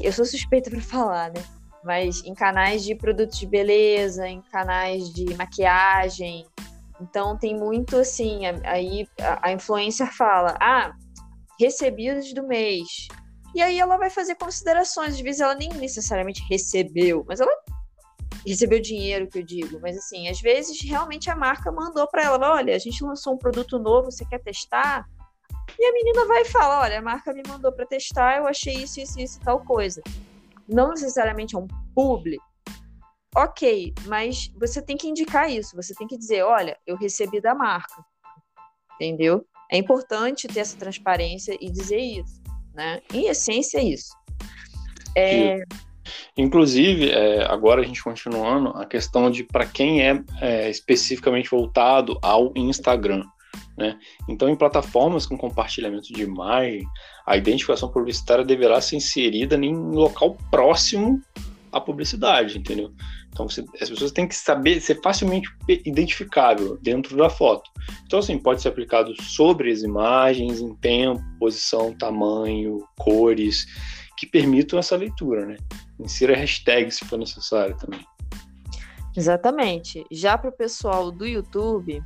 eu 0.03 0.13
sou 0.13 0.25
suspeita 0.25 0.71
para 0.71 0.81
falar, 0.81 1.33
né? 1.33 1.43
Mas 1.83 2.23
em 2.23 2.35
canais 2.35 2.85
de 2.85 2.95
produtos 2.95 3.39
de 3.39 3.47
beleza, 3.47 4.29
em 4.29 4.43
canais 4.43 5.13
de 5.13 5.35
maquiagem. 5.35 6.47
Então 7.01 7.37
tem 7.37 7.57
muito 7.57 7.97
assim, 7.97 8.43
aí 8.65 9.09
a, 9.21 9.49
a 9.49 9.53
influencer 9.53 10.13
fala: 10.15 10.55
"Ah, 10.61 10.93
recebidos 11.59 12.33
do 12.35 12.47
mês". 12.47 13.09
E 13.55 13.63
aí 13.63 13.79
ela 13.79 13.97
vai 13.97 14.11
fazer 14.11 14.35
considerações, 14.35 15.15
às 15.15 15.21
vezes 15.21 15.41
ela 15.41 15.55
nem 15.55 15.71
necessariamente 15.71 16.45
recebeu, 16.51 17.25
mas 17.27 17.41
ela 17.41 17.53
recebeu 18.47 18.81
dinheiro, 18.81 19.29
que 19.29 19.39
eu 19.39 19.43
digo, 19.43 19.81
mas 19.81 19.97
assim, 19.97 20.29
às 20.29 20.41
vezes 20.41 20.81
realmente 20.83 21.31
a 21.31 21.37
marca 21.37 21.73
mandou 21.73 22.07
para 22.09 22.25
ela, 22.25 22.53
olha, 22.53 22.75
a 22.75 22.79
gente 22.79 23.03
lançou 23.03 23.35
um 23.35 23.39
produto 23.39 23.79
novo, 23.79 24.11
você 24.11 24.25
quer 24.25 24.41
testar? 24.41 25.07
E 25.79 25.85
a 25.85 25.93
menina 25.93 26.27
vai 26.27 26.43
e 26.43 26.47
fala: 26.47 26.81
olha, 26.81 26.99
a 26.99 27.03
marca 27.03 27.33
me 27.33 27.43
mandou 27.47 27.73
para 27.73 27.87
testar, 27.87 28.39
eu 28.39 28.47
achei 28.47 28.75
isso, 28.75 29.01
isso, 29.01 29.19
isso 29.21 29.41
tal 29.41 29.61
coisa. 29.65 30.03
Não 30.69 30.91
necessariamente 30.91 31.57
é 31.57 31.59
um 31.59 31.67
publi. 31.95 32.39
Ok, 33.37 33.93
mas 34.07 34.53
você 34.59 34.81
tem 34.81 34.97
que 34.97 35.09
indicar 35.09 35.51
isso, 35.51 35.75
você 35.75 35.95
tem 35.95 36.07
que 36.07 36.17
dizer: 36.17 36.43
olha, 36.43 36.79
eu 36.87 36.97
recebi 36.97 37.41
da 37.41 37.55
marca. 37.55 38.05
Entendeu? 38.95 39.45
É 39.71 39.77
importante 39.77 40.47
ter 40.47 40.61
essa 40.61 40.77
transparência 40.77 41.57
e 41.61 41.71
dizer 41.71 41.99
isso. 41.99 42.41
Né? 42.73 43.01
Em 43.13 43.27
essência, 43.27 43.79
é 43.79 43.85
isso. 43.85 44.15
É... 45.17 45.65
Inclusive, 46.37 47.11
é, 47.11 47.45
agora 47.45 47.81
a 47.81 47.85
gente 47.85 48.03
continuando, 48.03 48.71
a 48.71 48.85
questão 48.85 49.31
de 49.31 49.45
para 49.45 49.67
quem 49.67 50.03
é, 50.03 50.23
é, 50.41 50.71
especificamente 50.71 51.51
voltado 51.51 52.19
ao 52.23 52.53
Instagram. 52.57 53.25
Né? 53.77 53.99
Então, 54.29 54.49
em 54.49 54.57
plataformas 54.57 55.27
com 55.27 55.37
compartilhamento 55.37 56.13
de 56.13 56.23
imagem, 56.23 56.85
a 57.27 57.37
identificação 57.37 57.89
publicitária 57.89 58.45
deverá 58.45 58.81
ser 58.81 58.97
inserida 58.97 59.57
em 59.57 59.75
local 59.75 60.37
próximo 60.51 61.21
à 61.73 61.81
publicidade, 61.81 62.59
entendeu? 62.59 62.93
Então, 63.35 63.49
você, 63.49 63.65
as 63.81 63.91
pessoas 63.91 64.13
têm 64.13 64.29
que 64.29 64.35
saber, 64.35 64.81
ser 64.81 65.01
facilmente 65.03 65.49
identificável 65.69 66.79
dentro 66.81 67.17
da 67.17 67.29
foto. 67.29 67.69
Então, 68.07 68.21
assim, 68.21 68.39
pode 68.39 68.63
ser 68.63 68.69
aplicado 68.69 69.13
sobre 69.21 69.73
as 69.73 69.83
imagens, 69.83 70.61
em 70.61 70.73
tempo, 70.77 71.21
posição, 71.41 71.93
tamanho, 71.93 72.79
cores, 72.97 73.67
que 74.25 74.31
permitam 74.31 74.79
essa 74.79 74.97
leitura, 74.97 75.45
né? 75.45 75.57
Insira 76.01 76.37
hashtag 76.37 76.91
se 76.91 77.05
for 77.05 77.19
necessário 77.19 77.77
também. 77.77 78.01
Exatamente. 79.17 80.05
Já 80.11 80.37
para 80.37 80.51
o 80.51 80.53
pessoal 80.53 81.11
do 81.11 81.27
YouTube, 81.27 82.03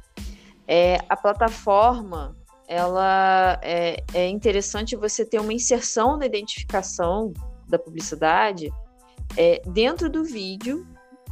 é, 0.67 0.99
a 1.09 1.17
plataforma 1.17 2.37
ela 2.67 3.59
é, 3.63 3.97
é, 4.13 4.29
interessante 4.29 4.95
você 4.95 5.25
ter 5.25 5.41
uma 5.41 5.53
inserção 5.55 6.19
da 6.19 6.27
identificação 6.27 7.33
da 7.67 7.79
publicidade 7.79 8.71
é, 9.37 9.63
dentro 9.67 10.11
do 10.11 10.23
vídeo 10.23 10.87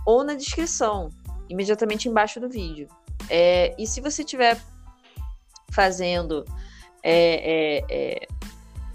ou 0.06 0.24
na 0.24 0.34
descrição, 0.34 1.10
imediatamente 1.50 2.08
embaixo 2.08 2.40
do 2.40 2.48
vídeo. 2.48 2.88
É, 3.28 3.74
e 3.78 3.86
se 3.86 4.00
você 4.00 4.22
estiver 4.22 4.58
fazendo 5.72 6.44
é, 7.02 7.82
é, 7.90 8.26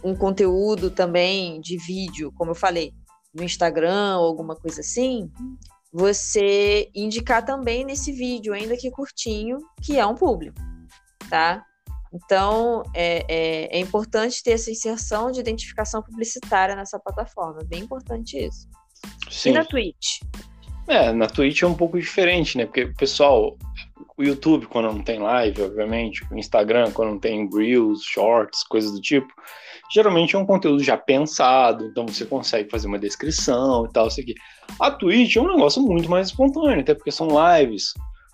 um 0.03 0.15
conteúdo 0.15 0.89
também 0.89 1.59
de 1.61 1.77
vídeo, 1.77 2.31
como 2.33 2.51
eu 2.51 2.55
falei, 2.55 2.93
no 3.33 3.43
Instagram 3.43 4.17
ou 4.17 4.25
alguma 4.25 4.55
coisa 4.55 4.81
assim, 4.81 5.31
você 5.91 6.89
indicar 6.95 7.45
também 7.45 7.83
nesse 7.83 8.11
vídeo, 8.11 8.53
ainda 8.53 8.77
que 8.77 8.89
curtinho, 8.91 9.59
que 9.81 9.97
é 9.97 10.05
um 10.05 10.15
público, 10.15 10.59
tá? 11.29 11.65
Então, 12.13 12.83
é, 12.93 13.25
é, 13.29 13.77
é, 13.77 13.79
importante 13.79 14.43
ter 14.43 14.51
essa 14.51 14.69
inserção 14.69 15.31
de 15.31 15.39
identificação 15.39 16.03
publicitária 16.03 16.75
nessa 16.75 16.99
plataforma. 16.99 17.61
Bem 17.65 17.83
importante 17.83 18.37
isso. 18.37 18.67
Sim. 19.29 19.51
E 19.51 19.53
na 19.53 19.65
Twitch? 19.65 20.19
É, 20.87 21.13
na 21.13 21.27
Twitch 21.27 21.61
é 21.61 21.67
um 21.67 21.73
pouco 21.73 21.97
diferente, 21.97 22.57
né? 22.57 22.65
Porque, 22.65 22.87
pessoal, 22.87 23.57
o 24.21 24.23
YouTube, 24.23 24.67
quando 24.67 24.93
não 24.93 25.01
tem 25.01 25.19
live, 25.19 25.63
obviamente, 25.63 26.23
o 26.31 26.37
Instagram, 26.37 26.91
quando 26.91 27.11
não 27.11 27.19
tem 27.19 27.49
Reels, 27.51 28.03
Shorts, 28.03 28.63
coisas 28.63 28.91
do 28.91 29.01
tipo, 29.01 29.27
geralmente 29.91 30.35
é 30.35 30.39
um 30.39 30.45
conteúdo 30.45 30.83
já 30.83 30.95
pensado, 30.95 31.85
então 31.85 32.07
você 32.07 32.23
consegue 32.23 32.69
fazer 32.69 32.87
uma 32.87 32.99
descrição 32.99 33.85
e 33.85 33.91
tal, 33.91 34.07
isso 34.07 34.21
aqui. 34.21 34.35
A 34.79 34.91
Twitch 34.91 35.35
é 35.35 35.41
um 35.41 35.47
negócio 35.47 35.81
muito 35.81 36.09
mais 36.09 36.27
espontâneo, 36.27 36.81
até 36.81 36.93
porque 36.93 37.11
são 37.11 37.29
lives, 37.29 37.93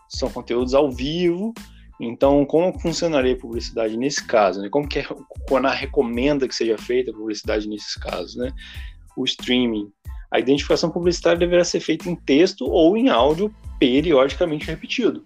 são 0.10 0.29
conteúdos 0.29 0.74
ao 0.74 0.91
vivo, 0.91 1.53
então 2.01 2.46
como 2.46 2.77
funcionaria 2.79 3.34
a 3.34 3.39
publicidade 3.39 3.96
nesse 3.98 4.25
caso, 4.27 4.62
né? 4.62 4.70
Como 4.70 4.88
que 4.88 5.00
é, 5.00 5.06
a 5.63 5.72
recomenda 5.72 6.48
que 6.48 6.56
seja 6.56 6.77
feita 6.77 7.12
a 7.12 7.13
publicidade 7.13 7.67
nesses 7.67 7.96
casos, 7.96 8.36
né? 8.36 8.51
O 9.15 9.24
streaming, 9.24 9.89
a 10.29 10.38
identificação 10.38 10.89
publicitária 10.89 11.39
deverá 11.39 11.63
ser 11.63 11.79
feita 11.79 12.10
em 12.10 12.15
texto 12.15 12.65
ou 12.65 12.98
em 12.98 13.10
áudio 13.10 13.53
periodicamente 13.79 14.67
repetido. 14.67 15.24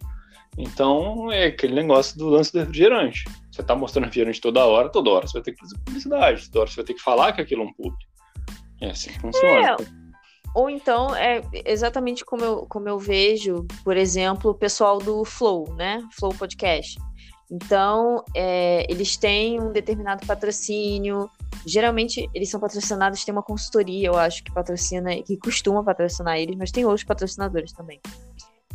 Então, 0.58 1.32
é 1.32 1.46
aquele 1.46 1.74
negócio 1.74 2.18
do 2.18 2.28
lance 2.28 2.52
do 2.52 2.60
refrigerante. 2.60 3.24
Você 3.52 3.62
está 3.62 3.76
mostrando 3.76 4.06
refrigerante 4.06 4.42
toda 4.42 4.66
hora, 4.66 4.90
toda 4.90 5.10
hora 5.10 5.28
você 5.28 5.34
vai 5.34 5.44
ter 5.44 5.54
que 5.54 5.60
fazer 5.60 5.78
publicidade, 5.86 6.50
toda 6.50 6.62
hora 6.62 6.70
você 6.70 6.76
vai 6.76 6.86
ter 6.86 6.94
que 6.94 7.02
falar 7.02 7.34
que 7.34 7.42
aquilo 7.42 7.64
é 7.64 7.66
um 7.66 7.74
público. 7.74 7.98
É 8.82 8.90
assim 8.92 9.12
que 9.12 9.20
funciona. 9.20 9.72
É. 9.72 9.76
Ou 10.54 10.70
então, 10.70 11.16
é 11.16 11.42
exatamente 11.66 12.26
como 12.26 12.44
eu, 12.44 12.66
como 12.68 12.90
eu 12.90 13.00
vejo, 13.00 13.66
por 13.84 13.96
exemplo, 13.96 14.52
o 14.52 14.56
pessoal 14.56 14.98
do 14.98 15.24
Flow, 15.24 15.74
né? 15.76 16.06
Flow 16.12 16.34
Podcast. 16.34 17.00
Então, 17.50 18.24
é, 18.36 18.86
eles 18.90 19.16
têm 19.16 19.62
um 19.62 19.72
determinado 19.72 20.26
patrocínio. 20.26 21.30
Geralmente, 21.66 22.30
eles 22.34 22.50
são 22.50 22.60
patrocinados, 22.60 23.24
tem 23.24 23.34
uma 23.34 23.44
consultoria, 23.44 24.08
eu 24.08 24.18
acho, 24.18 24.44
que 24.44 24.52
patrocina, 24.54 25.22
que 25.22 25.38
costuma 25.38 25.84
patrocinar 25.84 26.38
eles, 26.38 26.56
mas 26.58 26.72
tem 26.72 26.86
outros 26.86 27.04
patrocinadores 27.06 27.72
também 27.72 28.02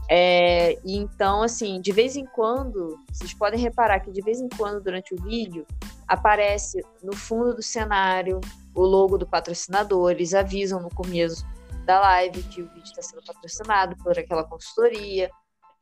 É, 0.09 0.79
então, 0.85 1.43
assim, 1.43 1.81
de 1.81 1.91
vez 1.91 2.17
em 2.17 2.25
quando, 2.25 2.99
vocês 3.13 3.35
podem 3.35 3.59
reparar 3.59 4.01
que 4.01 4.13
de 4.13 4.23
vez 4.23 4.41
em 4.41 4.49
quando 4.49 4.81
durante 4.81 5.15
o 5.15 5.23
vídeo 5.23 5.67
aparece 6.07 6.81
no 7.03 7.15
fundo 7.15 7.55
do 7.55 7.63
cenário 7.63 8.41
o 8.75 8.83
logo 8.83 9.19
do 9.19 9.27
patrocinador, 9.27 10.13
eles 10.13 10.33
avisam 10.35 10.81
no 10.81 10.91
começo 10.91 11.45
da 11.85 12.01
live 12.01 12.43
que 12.45 12.63
o 12.63 12.69
vídeo 12.69 12.85
está 12.85 13.03
sendo 13.03 13.25
patrocinado 13.25 13.97
por 13.97 14.17
aquela 14.17 14.45
consultoria. 14.45 15.31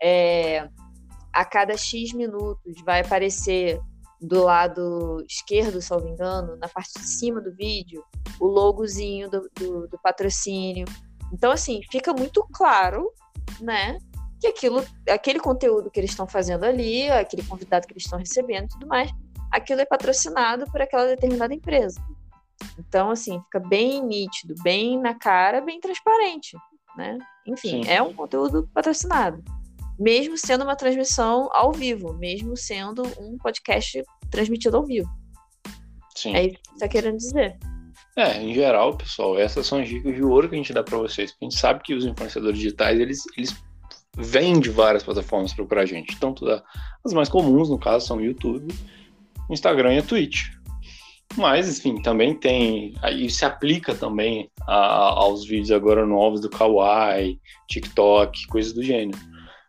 É, 0.03 0.69
a 1.33 1.45
cada 1.45 1.77
X 1.77 2.13
minutos 2.13 2.81
vai 2.85 3.01
aparecer 3.01 3.81
do 4.21 4.45
lado 4.45 5.23
esquerdo, 5.29 5.83
se 5.83 5.91
não 5.91 6.01
me 6.01 6.11
engano, 6.11 6.57
na 6.57 6.69
parte 6.69 6.95
de 6.95 7.07
cima 7.07 7.41
do 7.41 7.55
vídeo, 7.55 8.03
o 8.41 8.47
logozinho 8.47 9.29
do, 9.29 9.51
do, 9.55 9.89
do 9.89 9.99
patrocínio. 10.03 10.87
Então, 11.33 11.51
assim, 11.51 11.81
fica 11.91 12.13
muito 12.13 12.47
claro, 12.53 13.11
né, 13.61 13.99
que 14.45 14.49
aquilo, 14.49 14.85
aquele 15.09 15.41
conteúdo 15.41 15.91
que 15.91 15.99
eles 15.99 16.11
estão 16.11 16.27
fazendo 16.27 16.65
ali, 16.65 17.09
aquele 17.11 17.43
convidado 17.43 17.87
que 17.87 17.95
eles 17.95 18.05
estão 18.05 18.19
recebendo 18.19 18.67
e 18.67 18.69
tudo 18.69 18.87
mais, 18.87 19.11
aquilo 19.51 19.81
é 19.81 19.87
patrocinado 19.87 20.67
por 20.71 20.83
aquela 20.83 21.07
determinada 21.07 21.55
empresa. 21.55 21.99
Então, 22.79 23.11
assim, 23.11 23.41
fica 23.45 23.61
bem 23.61 24.05
nítido, 24.05 24.55
bem 24.63 25.01
na 25.01 25.15
cara, 25.15 25.61
bem 25.61 25.81
transparente, 25.81 26.57
né? 26.97 27.17
Enfim, 27.47 27.83
Sim. 27.83 27.91
é 27.91 28.03
um 28.03 28.13
conteúdo 28.13 28.69
patrocinado. 28.75 29.43
Mesmo 29.99 30.37
sendo 30.37 30.65
uma 30.65 30.77
transmissão 30.77 31.49
ao 31.53 31.73
vivo, 31.73 32.13
mesmo 32.15 32.57
sendo 32.57 33.03
um 33.19 33.39
podcast 33.39 34.03
transmitido 34.31 34.77
ao 34.77 34.85
vivo. 34.85 35.09
Sim. 36.15 36.35
É 36.35 36.47
isso 36.47 36.57
que 36.57 36.69
você 36.69 36.75
está 36.75 36.89
querendo 36.89 37.17
dizer. 37.17 37.57
É, 38.17 38.43
em 38.43 38.53
geral, 38.55 38.97
pessoal, 38.97 39.39
essas 39.39 39.67
são 39.67 39.81
as 39.81 39.89
dicas 39.89 40.15
de 40.15 40.23
ouro 40.23 40.49
que 40.49 40.55
a 40.55 40.59
gente 40.59 40.73
dá 40.73 40.83
para 40.83 40.99
vocês. 40.99 41.33
Porque 41.33 41.47
a 41.47 41.49
gente 41.49 41.61
sabe 41.61 41.83
que 41.83 41.95
os 41.95 42.05
influenciadores 42.05 42.59
digitais, 42.59 42.99
eles, 43.01 43.23
eles 43.37 43.55
vêm 44.17 44.61
de 44.61 44.71
várias 44.71 45.03
plataformas 45.03 45.53
procurar 45.53 45.83
a 45.83 45.87
gente. 45.87 46.19
Tanto 46.19 46.45
da, 46.45 46.63
as 47.05 47.13
mais 47.13 47.29
comuns, 47.29 47.69
no 47.69 47.79
caso, 47.79 48.07
são 48.07 48.19
o 48.19 48.25
YouTube, 48.25 48.73
Instagram 49.51 49.95
e 49.95 49.99
a 49.99 50.03
Twitch. 50.03 50.51
Mas, 51.37 51.79
enfim, 51.79 52.01
também 52.01 52.35
tem. 52.35 52.95
Aí 53.03 53.29
se 53.29 53.45
aplica 53.45 53.95
também 53.95 54.51
a, 54.67 55.21
aos 55.21 55.45
vídeos 55.45 55.73
agora 55.73 56.07
novos 56.07 56.41
do 56.41 56.51
Kawaii, 56.51 57.41
TikTok, 57.69 58.47
coisas 58.47 58.73
do 58.73 58.83
gênero. 58.83 59.19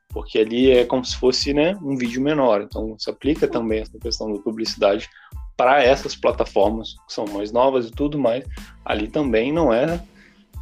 Porque 0.10 0.40
ali 0.40 0.72
é 0.72 0.86
como 0.86 1.04
se 1.04 1.18
fosse 1.18 1.54
né, 1.54 1.75
um 1.82 1.98
vídeo 1.98 2.22
menor. 2.22 2.62
Então 2.62 2.96
se 3.00 3.10
aplica 3.10 3.48
também 3.48 3.82
essa 3.82 3.98
questão 4.00 4.32
da 4.32 4.40
publicidade 4.40 5.10
para 5.58 5.82
essas 5.84 6.16
plataformas 6.16 6.96
que 7.08 7.14
são 7.14 7.25
mais 7.25 7.52
novas 7.52 7.88
e 7.88 7.92
tudo 7.92 8.20
mais. 8.20 8.46
Ali 8.84 9.08
também 9.08 9.52
não 9.52 9.74
é, 9.74 10.00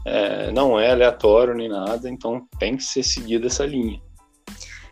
é 0.05 0.51
não 0.51 0.79
é 0.79 0.91
aleatório 0.91 1.53
nem 1.53 1.69
nada, 1.69 2.09
então 2.09 2.47
tem 2.59 2.77
que 2.77 2.83
ser 2.83 3.03
seguida 3.03 3.47
essa 3.47 3.65
linha. 3.65 4.01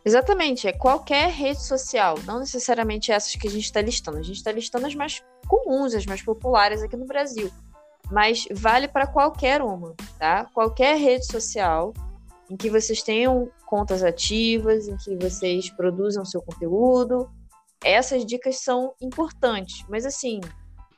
Exatamente, 0.04 0.68
é 0.68 0.74
qualquer 0.74 1.30
rede 1.30 1.62
social, 1.64 2.16
não 2.26 2.40
necessariamente 2.40 3.12
essas 3.12 3.36
que 3.36 3.48
a 3.48 3.52
gente 3.52 3.66
está 3.66 3.82
listando. 3.82 4.18
A 4.18 4.24
gente 4.24 4.38
está 4.38 4.52
listando 4.52 4.88
as 4.88 4.96
mais 4.96 5.24
comuns, 5.48 5.94
as 5.94 6.06
mais 6.06 6.24
populares 6.24 6.82
aqui 6.82 6.98
no 6.98 7.06
Brasil. 7.06 7.52
Mas 8.10 8.48
vale 8.52 8.88
para 8.88 9.06
qualquer 9.06 9.62
uma, 9.62 9.96
tá? 10.18 10.46
Qualquer 10.54 10.98
rede 10.98 11.26
social 11.26 11.94
em 12.50 12.58
que 12.58 12.70
vocês 12.70 13.02
tenham 13.02 13.50
contas 13.66 14.04
ativas, 14.04 14.88
em 14.88 14.98
que 14.98 15.16
vocês 15.16 15.70
produzam 15.70 16.26
seu 16.26 16.42
conteúdo. 16.42 17.30
Essas 17.84 18.26
dicas 18.26 18.60
são 18.60 18.94
importantes, 19.02 19.86
mas 19.88 20.06
assim, 20.06 20.42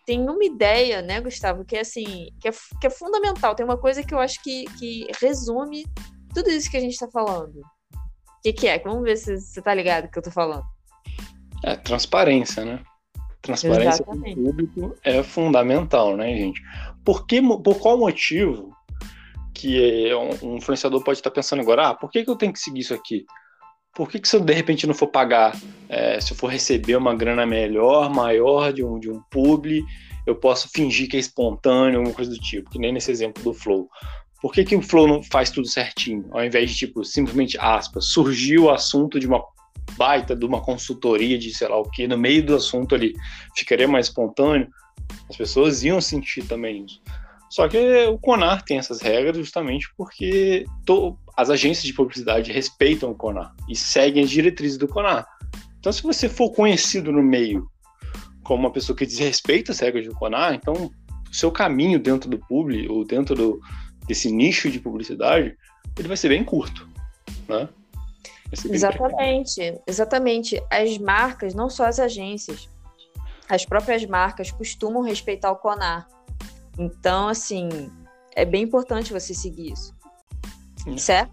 tem 0.06 0.22
uma 0.22 0.44
ideia, 0.44 1.02
né, 1.02 1.22
Gustavo, 1.22 1.64
que 1.66 1.76
é 1.76 1.82
assim, 1.82 2.28
que 2.40 2.48
é, 2.48 2.52
que 2.80 2.88
é 2.88 2.90
fundamental. 2.90 3.56
Tem 3.56 3.66
uma 3.66 3.78
coisa 3.78 4.04
que 4.04 4.14
eu 4.14 4.20
acho 4.20 4.42
que, 4.44 4.66
que 4.80 5.08
resume 5.20 5.86
tudo 6.34 6.50
isso 6.50 6.70
que 6.70 6.78
a 6.78 6.80
gente 6.80 6.94
está 6.94 7.08
falando 7.10 7.62
que, 8.44 8.54
que 8.54 8.68
é? 8.68 8.78
Vamos 8.80 9.04
ver 9.04 9.16
se 9.16 9.40
você 9.40 9.62
tá 9.62 9.74
ligado 9.74 10.10
que 10.10 10.20
eu 10.20 10.24
tô 10.24 10.30
falando. 10.30 10.66
É, 11.64 11.78
transparência, 11.78 12.66
né? 12.66 12.84
Transparência 13.42 14.04
o 14.06 14.36
público 14.36 14.96
é 15.04 15.24
fundamental, 15.24 16.18
né, 16.18 16.36
gente? 16.36 16.62
Por, 17.06 17.26
que, 17.26 17.42
por 17.42 17.80
qual 17.80 17.98
motivo 17.98 18.76
que 19.54 20.14
um 20.42 20.58
influenciador 20.58 21.04
pode 21.04 21.20
estar 21.20 21.32
pensando 21.32 21.62
agora, 21.62 21.90
ah, 21.90 21.94
por 21.96 22.10
que, 22.10 22.24
que 22.24 22.30
eu 22.30 22.36
tenho 22.36 22.52
que 22.52 22.60
seguir 22.60 22.82
isso 22.82 22.94
aqui? 22.94 23.26
Por 23.96 24.10
que, 24.10 24.20
que 24.20 24.28
se 24.28 24.36
eu 24.36 24.40
de 24.40 24.54
repente 24.54 24.88
não 24.88 24.94
for 24.94 25.08
pagar, 25.08 25.56
é, 25.88 26.20
se 26.20 26.34
eu 26.34 26.38
for 26.38 26.48
receber 26.48 26.96
uma 26.96 27.16
grana 27.16 27.46
melhor, 27.46 28.10
maior 28.10 28.74
de 28.74 28.84
um, 28.84 29.00
de 29.00 29.10
um 29.10 29.22
publi, 29.30 29.84
eu 30.26 30.36
posso 30.36 30.70
fingir 30.70 31.08
que 31.10 31.18
é 31.18 31.20
espontâneo, 31.20 32.00
alguma 32.00 32.16
coisa 32.16 32.32
do 32.32 32.40
tipo, 32.40 32.70
que 32.70 32.80
nem 32.80 32.92
nesse 32.92 33.12
exemplo 33.12 33.44
do 33.44 33.54
Flow. 33.54 33.88
Por 34.42 34.52
que, 34.52 34.64
que 34.64 34.76
o 34.76 34.82
Flow 34.82 35.08
não 35.08 35.22
faz 35.22 35.52
tudo 35.52 35.68
certinho? 35.68 36.26
Ao 36.32 36.44
invés 36.44 36.72
de, 36.72 36.78
tipo, 36.78 37.04
simplesmente, 37.04 37.58
aspas, 37.60 38.06
surgiu 38.06 38.64
o 38.64 38.72
assunto 38.72 39.20
de 39.20 39.28
uma 39.28 39.42
baita 39.98 40.36
de 40.36 40.46
uma 40.46 40.62
consultoria 40.62 41.38
de 41.38 41.54
sei 41.54 41.68
lá 41.68 41.78
o 41.78 41.90
que, 41.90 42.08
no 42.08 42.18
meio 42.18 42.46
do 42.46 42.56
assunto 42.56 42.96
ali, 42.96 43.14
ficaria 43.56 43.88
mais 43.88 44.08
espontâneo, 44.08 44.68
as 45.30 45.38
pessoas 45.38 45.84
iam 45.84 46.02
sentir 46.02 46.44
também 46.44 46.86
isso. 46.86 47.02
Só 47.50 47.68
que 47.68 47.78
o 48.08 48.18
CONAR 48.18 48.64
tem 48.64 48.80
essas 48.80 49.02
regras 49.02 49.38
justamente 49.38 49.88
porque 49.96 50.66
to, 50.86 51.18
as 51.36 51.50
agências 51.50 51.84
de 51.84 51.94
publicidade 51.94 52.52
respeitam 52.52 53.12
o 53.12 53.16
CONAR 53.16 53.56
e 53.68 53.76
seguem 53.76 54.24
as 54.24 54.30
diretrizes 54.30 54.78
do 54.78 54.88
CONAR. 54.88 55.28
Então, 55.80 55.92
se 55.92 56.02
você 56.04 56.30
for 56.30 56.52
conhecido 56.52 57.12
no 57.12 57.22
meio 57.22 57.70
como 58.44 58.64
uma 58.64 58.72
pessoa 58.72 58.96
que 58.96 59.06
desrespeita 59.06 59.72
as 59.72 59.80
regras 59.80 60.06
do 60.06 60.16
CONAR, 60.16 60.54
então 60.54 60.74
o 60.74 61.36
seu 61.36 61.52
caminho 61.52 62.00
dentro 62.00 62.30
do 62.30 62.38
público 62.38 62.94
ou 62.94 63.06
dentro 63.06 63.36
do, 63.36 63.60
desse 64.08 64.32
nicho 64.32 64.70
de 64.70 64.80
publicidade, 64.80 65.58
ele 65.98 66.08
vai 66.08 66.18
ser 66.18 66.30
bem 66.30 66.44
curto, 66.44 66.88
né? 67.48 67.68
Exatamente, 68.70 69.82
exatamente. 69.88 70.64
As 70.70 70.98
marcas, 71.00 71.56
não 71.56 71.70
só 71.70 71.86
as 71.86 72.00
agências, 72.00 72.70
as 73.50 73.66
próprias 73.66 74.06
marcas 74.06 74.52
costumam 74.52 75.02
respeitar 75.02 75.52
o 75.52 75.56
CONAR. 75.56 76.08
Então, 76.78 77.28
assim, 77.28 77.70
é 78.36 78.46
bem 78.46 78.64
importante 78.64 79.12
você 79.12 79.34
seguir 79.34 79.72
isso. 79.72 79.94
É. 80.88 80.98
Certo? 80.98 81.32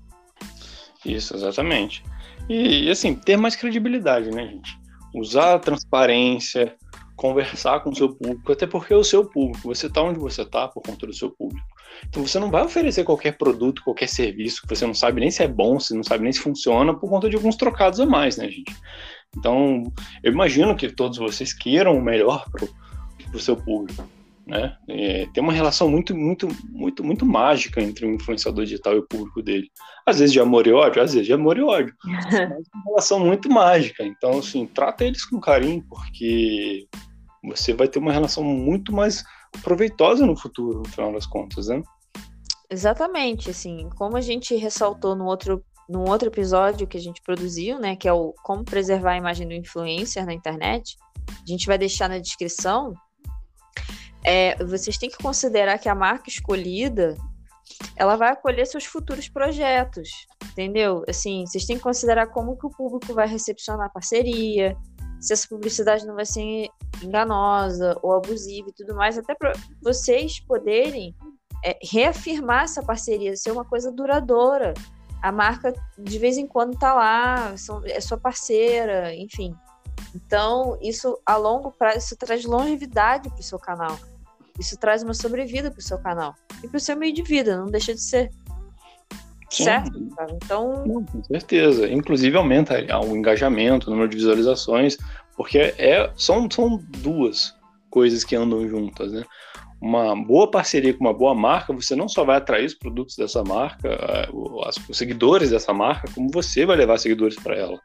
Isso, 1.04 1.34
exatamente. 1.34 2.02
E, 2.48 2.90
assim, 2.90 3.14
ter 3.14 3.36
mais 3.36 3.56
credibilidade, 3.56 4.30
né, 4.30 4.46
gente? 4.46 4.78
Usar 5.14 5.54
a 5.54 5.58
transparência, 5.58 6.76
conversar 7.16 7.80
com 7.80 7.90
o 7.90 7.94
seu 7.94 8.14
público, 8.14 8.50
até 8.50 8.66
porque 8.66 8.94
é 8.94 8.96
o 8.96 9.04
seu 9.04 9.24
público, 9.24 9.68
você 9.68 9.86
está 9.86 10.02
onde 10.02 10.18
você 10.18 10.40
está 10.42 10.66
por 10.68 10.82
conta 10.82 11.06
do 11.06 11.12
seu 11.12 11.30
público. 11.30 11.66
Então 12.08 12.26
você 12.26 12.38
não 12.38 12.50
vai 12.50 12.62
oferecer 12.62 13.04
qualquer 13.04 13.36
produto, 13.36 13.82
qualquer 13.84 14.08
serviço 14.08 14.62
que 14.62 14.74
você 14.74 14.86
não 14.86 14.94
sabe 14.94 15.20
nem 15.20 15.30
se 15.30 15.42
é 15.42 15.48
bom, 15.48 15.78
se 15.78 15.94
não 15.94 16.02
sabe 16.02 16.24
nem 16.24 16.32
se 16.32 16.40
funciona, 16.40 16.94
por 16.94 17.10
conta 17.10 17.28
de 17.28 17.36
alguns 17.36 17.56
trocados 17.56 18.00
a 18.00 18.06
mais, 18.06 18.36
né, 18.36 18.48
gente? 18.48 18.74
Então, 19.36 19.82
eu 20.22 20.32
imagino 20.32 20.74
que 20.74 20.88
todos 20.90 21.18
vocês 21.18 21.52
queiram 21.52 21.96
o 21.96 22.02
melhor 22.02 22.46
para 22.50 22.66
o 23.34 23.38
seu 23.38 23.56
público. 23.56 24.02
Né? 24.50 24.76
É, 24.88 25.26
tem 25.32 25.40
uma 25.40 25.52
relação 25.52 25.88
muito, 25.88 26.12
muito, 26.12 26.48
muito, 26.72 27.04
muito 27.04 27.24
mágica 27.24 27.80
entre 27.80 28.04
o 28.04 28.12
influenciador 28.12 28.64
digital 28.64 28.94
e 28.94 28.98
o 28.98 29.06
público 29.06 29.40
dele. 29.40 29.70
Às 30.04 30.18
vezes 30.18 30.32
de 30.32 30.40
amor 30.40 30.66
e 30.66 30.72
ódio, 30.72 31.00
às 31.00 31.12
vezes 31.12 31.24
de 31.24 31.32
amor 31.32 31.56
e 31.56 31.62
ódio. 31.62 31.94
mas 32.04 32.34
é 32.34 32.48
uma 32.74 32.84
relação 32.84 33.20
muito 33.20 33.48
mágica. 33.48 34.04
Então, 34.04 34.40
assim, 34.40 34.66
trata 34.66 35.04
eles 35.04 35.24
com 35.24 35.38
carinho, 35.38 35.84
porque 35.88 36.88
você 37.44 37.72
vai 37.72 37.86
ter 37.86 38.00
uma 38.00 38.12
relação 38.12 38.42
muito 38.42 38.92
mais 38.92 39.22
proveitosa 39.62 40.26
no 40.26 40.36
futuro, 40.36 40.80
no 40.80 40.88
final 40.88 41.12
das 41.12 41.26
contas, 41.26 41.68
né? 41.68 41.80
Exatamente, 42.68 43.50
assim, 43.50 43.88
como 43.96 44.16
a 44.16 44.20
gente 44.20 44.56
ressaltou 44.56 45.14
no 45.14 45.26
outro, 45.26 45.64
no 45.88 46.08
outro 46.08 46.28
episódio 46.28 46.88
que 46.88 46.96
a 46.96 47.00
gente 47.00 47.22
produziu, 47.22 47.78
né, 47.78 47.94
que 47.94 48.08
é 48.08 48.12
o 48.12 48.34
como 48.42 48.64
preservar 48.64 49.12
a 49.12 49.16
imagem 49.16 49.46
do 49.46 49.54
influencer 49.54 50.26
na 50.26 50.34
internet, 50.34 50.96
a 51.28 51.46
gente 51.46 51.68
vai 51.68 51.78
deixar 51.78 52.08
na 52.08 52.18
descrição. 52.18 52.92
É, 54.24 54.62
vocês 54.64 54.98
têm 54.98 55.10
que 55.10 55.18
considerar 55.18 55.78
que 55.78 55.88
a 55.88 55.94
marca 55.94 56.28
escolhida 56.28 57.16
ela 57.96 58.16
vai 58.16 58.30
acolher 58.30 58.66
seus 58.66 58.84
futuros 58.84 59.28
projetos, 59.28 60.10
entendeu? 60.52 61.04
Assim, 61.08 61.44
vocês 61.46 61.64
têm 61.64 61.76
que 61.76 61.82
considerar 61.82 62.26
como 62.26 62.56
que 62.56 62.66
o 62.66 62.70
público 62.70 63.14
vai 63.14 63.26
recepcionar 63.26 63.86
a 63.86 63.90
parceria, 63.90 64.76
se 65.20 65.32
essa 65.32 65.46
publicidade 65.48 66.06
não 66.06 66.14
vai 66.14 66.24
ser 66.24 66.68
enganosa 67.02 67.96
ou 68.02 68.12
abusiva 68.12 68.68
e 68.70 68.72
tudo 68.72 68.94
mais, 68.94 69.18
até 69.18 69.34
para 69.34 69.52
vocês 69.82 70.40
poderem 70.40 71.14
é, 71.64 71.78
reafirmar 71.82 72.64
essa 72.64 72.82
parceria, 72.82 73.36
ser 73.36 73.50
uma 73.50 73.64
coisa 73.64 73.92
duradoura. 73.92 74.72
A 75.22 75.30
marca 75.30 75.74
de 75.98 76.18
vez 76.18 76.38
em 76.38 76.46
quando 76.46 76.72
está 76.72 76.94
lá, 76.94 77.54
é 77.84 78.00
sua 78.00 78.16
parceira, 78.16 79.14
enfim. 79.14 79.54
Então, 80.14 80.78
isso 80.80 81.20
a 81.26 81.36
longo 81.36 81.70
prazo, 81.70 81.98
isso 81.98 82.16
traz 82.16 82.44
longevidade 82.46 83.28
para 83.28 83.38
o 83.38 83.42
seu 83.42 83.58
canal. 83.58 83.98
Isso 84.58 84.78
traz 84.78 85.02
uma 85.02 85.14
sobrevida 85.14 85.70
para 85.70 85.78
o 85.78 85.82
seu 85.82 85.98
canal 85.98 86.34
e 86.62 86.68
para 86.68 86.76
o 86.76 86.80
seu 86.80 86.96
meio 86.96 87.14
de 87.14 87.22
vida, 87.22 87.56
não 87.56 87.66
deixa 87.66 87.94
de 87.94 88.00
ser. 88.00 88.30
Sim. 89.50 89.64
Certo? 89.64 90.08
Então. 90.44 90.84
Com 90.84 91.24
certeza. 91.24 91.88
Inclusive 91.88 92.36
aumenta 92.36 92.74
o 93.04 93.16
engajamento, 93.16 93.88
o 93.88 93.90
número 93.90 94.08
de 94.08 94.16
visualizações, 94.16 94.96
porque 95.36 95.58
é, 95.58 96.10
são, 96.16 96.48
são 96.50 96.78
duas 96.98 97.54
coisas 97.90 98.22
que 98.22 98.36
andam 98.36 98.68
juntas, 98.68 99.12
né? 99.12 99.24
uma 99.80 100.14
boa 100.14 100.50
parceria 100.50 100.92
com 100.92 101.02
uma 101.02 101.14
boa 101.14 101.34
marca, 101.34 101.72
você 101.72 101.96
não 101.96 102.06
só 102.06 102.22
vai 102.22 102.36
atrair 102.36 102.66
os 102.66 102.74
produtos 102.74 103.16
dessa 103.16 103.42
marca, 103.42 103.88
eh, 103.88 104.28
os 104.30 104.96
seguidores 104.96 105.50
dessa 105.50 105.72
marca, 105.72 106.06
como 106.14 106.28
você 106.30 106.66
vai 106.66 106.76
levar 106.76 106.98
seguidores 106.98 107.36
para 107.36 107.56
ela. 107.56 107.80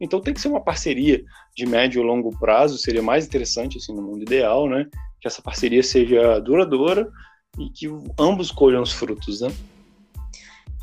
Então 0.00 0.20
tem 0.20 0.32
que 0.32 0.40
ser 0.40 0.48
uma 0.48 0.60
parceria 0.60 1.22
de 1.56 1.66
médio 1.66 2.00
e 2.00 2.04
longo 2.04 2.36
prazo, 2.38 2.78
seria 2.78 3.02
mais 3.02 3.26
interessante 3.26 3.78
assim 3.78 3.94
no 3.94 4.02
mundo 4.02 4.22
ideal, 4.22 4.68
né? 4.68 4.86
Que 5.20 5.26
essa 5.26 5.42
parceria 5.42 5.82
seja 5.82 6.38
duradoura 6.40 7.10
e 7.58 7.68
que 7.70 7.88
ambos 8.18 8.50
colham 8.50 8.82
os 8.82 8.92
frutos, 8.92 9.40
né? 9.40 9.48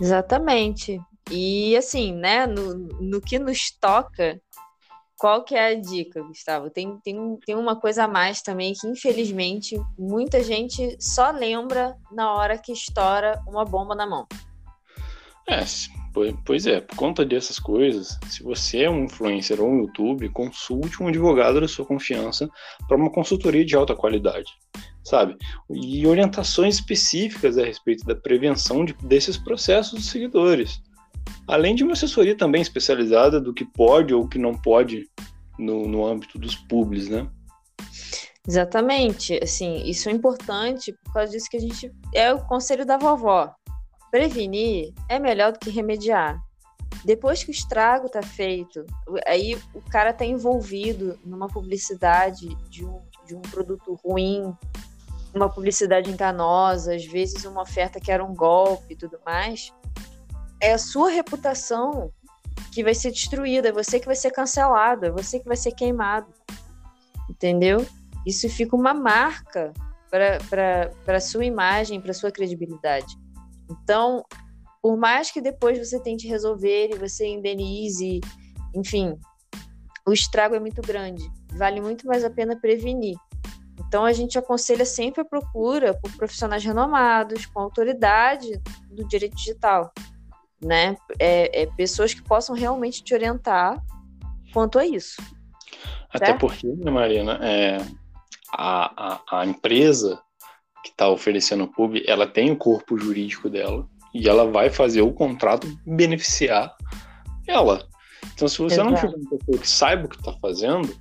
Exatamente. 0.01 0.99
E 1.31 1.75
assim, 1.75 2.13
né, 2.13 2.45
no, 2.45 2.75
no 2.75 3.21
que 3.21 3.39
nos 3.39 3.71
toca, 3.71 4.39
qual 5.17 5.43
que 5.43 5.55
é 5.55 5.67
a 5.67 5.79
dica, 5.79 6.21
Gustavo? 6.21 6.69
Tem, 6.69 6.99
tem, 6.99 7.39
tem 7.45 7.55
uma 7.55 7.75
coisa 7.75 8.03
a 8.03 8.07
mais 8.07 8.41
também 8.41 8.73
que, 8.73 8.85
infelizmente, 8.85 9.75
muita 9.97 10.43
gente 10.43 10.97
só 10.99 11.31
lembra 11.31 11.95
na 12.11 12.33
hora 12.33 12.57
que 12.57 12.71
estoura 12.71 13.41
uma 13.47 13.63
bomba 13.63 13.95
na 13.95 14.05
mão. 14.05 14.27
É, 15.47 15.63
pois 16.45 16.65
é, 16.65 16.81
por 16.81 16.95
conta 16.95 17.25
dessas 17.25 17.59
coisas, 17.59 18.17
se 18.29 18.43
você 18.43 18.83
é 18.83 18.89
um 18.89 19.05
influencer 19.05 19.61
ou 19.61 19.69
um 19.69 19.79
YouTube, 19.79 20.29
consulte 20.29 21.01
um 21.01 21.07
advogado 21.07 21.59
da 21.59 21.67
sua 21.67 21.85
confiança 21.85 22.49
para 22.87 22.97
uma 22.97 23.11
consultoria 23.11 23.65
de 23.65 23.75
alta 23.75 23.95
qualidade, 23.95 24.51
sabe? 25.03 25.35
E 25.69 26.05
orientações 26.07 26.75
específicas 26.75 27.57
a 27.57 27.65
respeito 27.65 28.05
da 28.05 28.15
prevenção 28.15 28.85
de, 28.85 28.93
desses 29.03 29.37
processos 29.37 29.93
dos 29.93 30.09
seguidores 30.09 30.81
além 31.47 31.75
de 31.75 31.83
uma 31.83 31.93
assessoria 31.93 32.35
também 32.35 32.61
especializada 32.61 33.39
do 33.39 33.53
que 33.53 33.65
pode 33.65 34.13
ou 34.13 34.27
que 34.27 34.37
não 34.37 34.53
pode 34.53 35.09
no, 35.57 35.87
no 35.87 36.05
âmbito 36.05 36.37
dos 36.37 36.55
públicos, 36.55 37.09
né? 37.09 37.27
Exatamente, 38.47 39.39
assim, 39.41 39.83
isso 39.85 40.07
é 40.07 40.11
importante 40.11 40.93
por 41.03 41.13
causa 41.13 41.31
disso 41.31 41.49
que 41.49 41.57
a 41.57 41.61
gente 41.61 41.91
é 42.13 42.31
o 42.31 42.45
conselho 42.45 42.85
da 42.85 42.97
vovó. 42.97 43.51
Prevenir 44.15 44.93
é 45.09 45.19
melhor 45.19 45.51
do 45.51 45.59
que 45.59 45.69
remediar. 45.69 46.41
Depois 47.03 47.43
que 47.43 47.49
o 47.49 47.51
estrago 47.51 48.07
tá 48.07 48.23
feito, 48.23 48.85
aí 49.27 49.59
o 49.73 49.81
cara 49.81 50.13
tá 50.13 50.23
envolvido 50.23 51.19
numa 51.25 51.49
publicidade 51.49 52.47
de 52.69 52.85
um, 52.85 53.01
de 53.25 53.35
um 53.35 53.41
produto 53.41 53.99
ruim, 54.01 54.55
uma 55.33 55.49
publicidade 55.49 56.09
enganosa, 56.09 56.95
às 56.95 57.03
vezes 57.05 57.43
uma 57.43 57.63
oferta 57.63 57.99
que 57.99 58.09
era 58.09 58.23
um 58.23 58.33
golpe 58.33 58.93
e 58.93 58.95
tudo 58.95 59.19
mais 59.25 59.73
é 60.61 60.71
a 60.71 60.77
sua 60.77 61.09
reputação 61.09 62.09
que 62.71 62.85
vai 62.85 62.95
ser 62.95 63.11
destruída, 63.11 63.67
é 63.67 63.73
você 63.73 63.99
que 63.99 64.05
vai 64.05 64.15
ser 64.15 64.31
cancelado, 64.31 65.07
é 65.07 65.11
você 65.11 65.41
que 65.41 65.45
vai 65.45 65.57
ser 65.57 65.73
queimado. 65.73 66.31
Entendeu? 67.29 67.85
Isso 68.25 68.47
fica 68.47 68.77
uma 68.77 68.93
marca 68.93 69.73
para 70.09 71.17
a 71.17 71.19
sua 71.19 71.43
imagem, 71.43 71.99
para 71.99 72.13
sua 72.13 72.31
credibilidade. 72.31 73.24
Então, 73.69 74.23
por 74.81 74.97
mais 74.97 75.31
que 75.31 75.41
depois 75.41 75.77
você 75.77 75.99
tente 75.99 76.27
resolver 76.27 76.91
e 76.93 76.97
você 76.97 77.27
indenize, 77.27 78.19
enfim, 78.73 79.17
o 80.07 80.13
estrago 80.13 80.55
é 80.55 80.59
muito 80.59 80.81
grande. 80.81 81.29
Vale 81.53 81.81
muito 81.81 82.05
mais 82.05 82.23
a 82.23 82.29
pena 82.29 82.59
prevenir. 82.59 83.17
Então, 83.87 84.05
a 84.05 84.13
gente 84.13 84.37
aconselha 84.37 84.85
sempre 84.85 85.21
a 85.21 85.25
procura 85.25 85.93
por 85.93 86.11
profissionais 86.15 86.63
renomados, 86.63 87.45
com 87.45 87.59
autoridade 87.59 88.61
do 88.89 89.05
direito 89.07 89.35
digital 89.35 89.91
né? 90.61 90.97
É, 91.19 91.63
é, 91.63 91.65
pessoas 91.67 92.13
que 92.13 92.21
possam 92.21 92.55
realmente 92.55 93.03
te 93.03 93.13
orientar 93.13 93.81
quanto 94.53 94.79
a 94.79 94.85
isso. 94.85 95.21
Até 96.09 96.27
certo? 96.27 96.39
porque, 96.39 96.67
né, 96.67 96.89
Marina, 96.89 97.39
é, 97.41 97.77
a, 98.51 99.13
a, 99.13 99.39
a 99.41 99.45
empresa 99.45 100.21
que 100.85 100.91
está 100.91 101.09
oferecendo 101.09 101.63
o 101.63 101.67
pub, 101.67 101.99
ela 102.05 102.27
tem 102.27 102.51
o 102.51 102.55
corpo 102.55 102.95
jurídico 102.95 103.49
dela 103.49 103.87
e 104.13 104.29
ela 104.29 104.45
vai 104.45 104.69
fazer 104.69 105.01
o 105.01 105.11
contrato 105.11 105.67
beneficiar 105.83 106.77
ela. 107.47 107.87
Então, 108.35 108.47
se 108.47 108.59
você 108.59 108.75
Exato. 108.75 108.91
não 108.91 108.95
tiver 108.95 109.15
uma 109.15 109.29
pessoa 109.29 109.57
que 109.57 109.67
saiba 109.67 110.05
o 110.05 110.09
que 110.09 110.15
está 110.17 110.31
fazendo, 110.33 110.95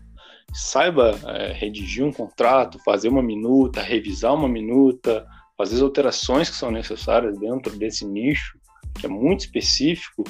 saiba 0.54 1.20
é, 1.26 1.52
redigir 1.52 2.02
um 2.02 2.10
contrato, 2.10 2.78
fazer 2.82 3.08
uma 3.08 3.22
minuta, 3.22 3.82
revisar 3.82 4.32
uma 4.32 4.48
minuta, 4.48 5.26
fazer 5.56 5.74
as 5.76 5.82
alterações 5.82 6.48
que 6.48 6.56
são 6.56 6.70
necessárias 6.70 7.38
dentro 7.38 7.76
desse 7.76 8.06
nicho, 8.06 8.58
que 8.98 9.04
é 9.04 9.08
muito 9.08 9.40
específico, 9.40 10.24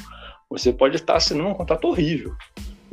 você 0.51 0.73
pode 0.73 0.97
estar 0.97 1.14
assinando 1.14 1.51
um 1.51 1.55
contrato 1.55 1.87
horrível. 1.87 2.35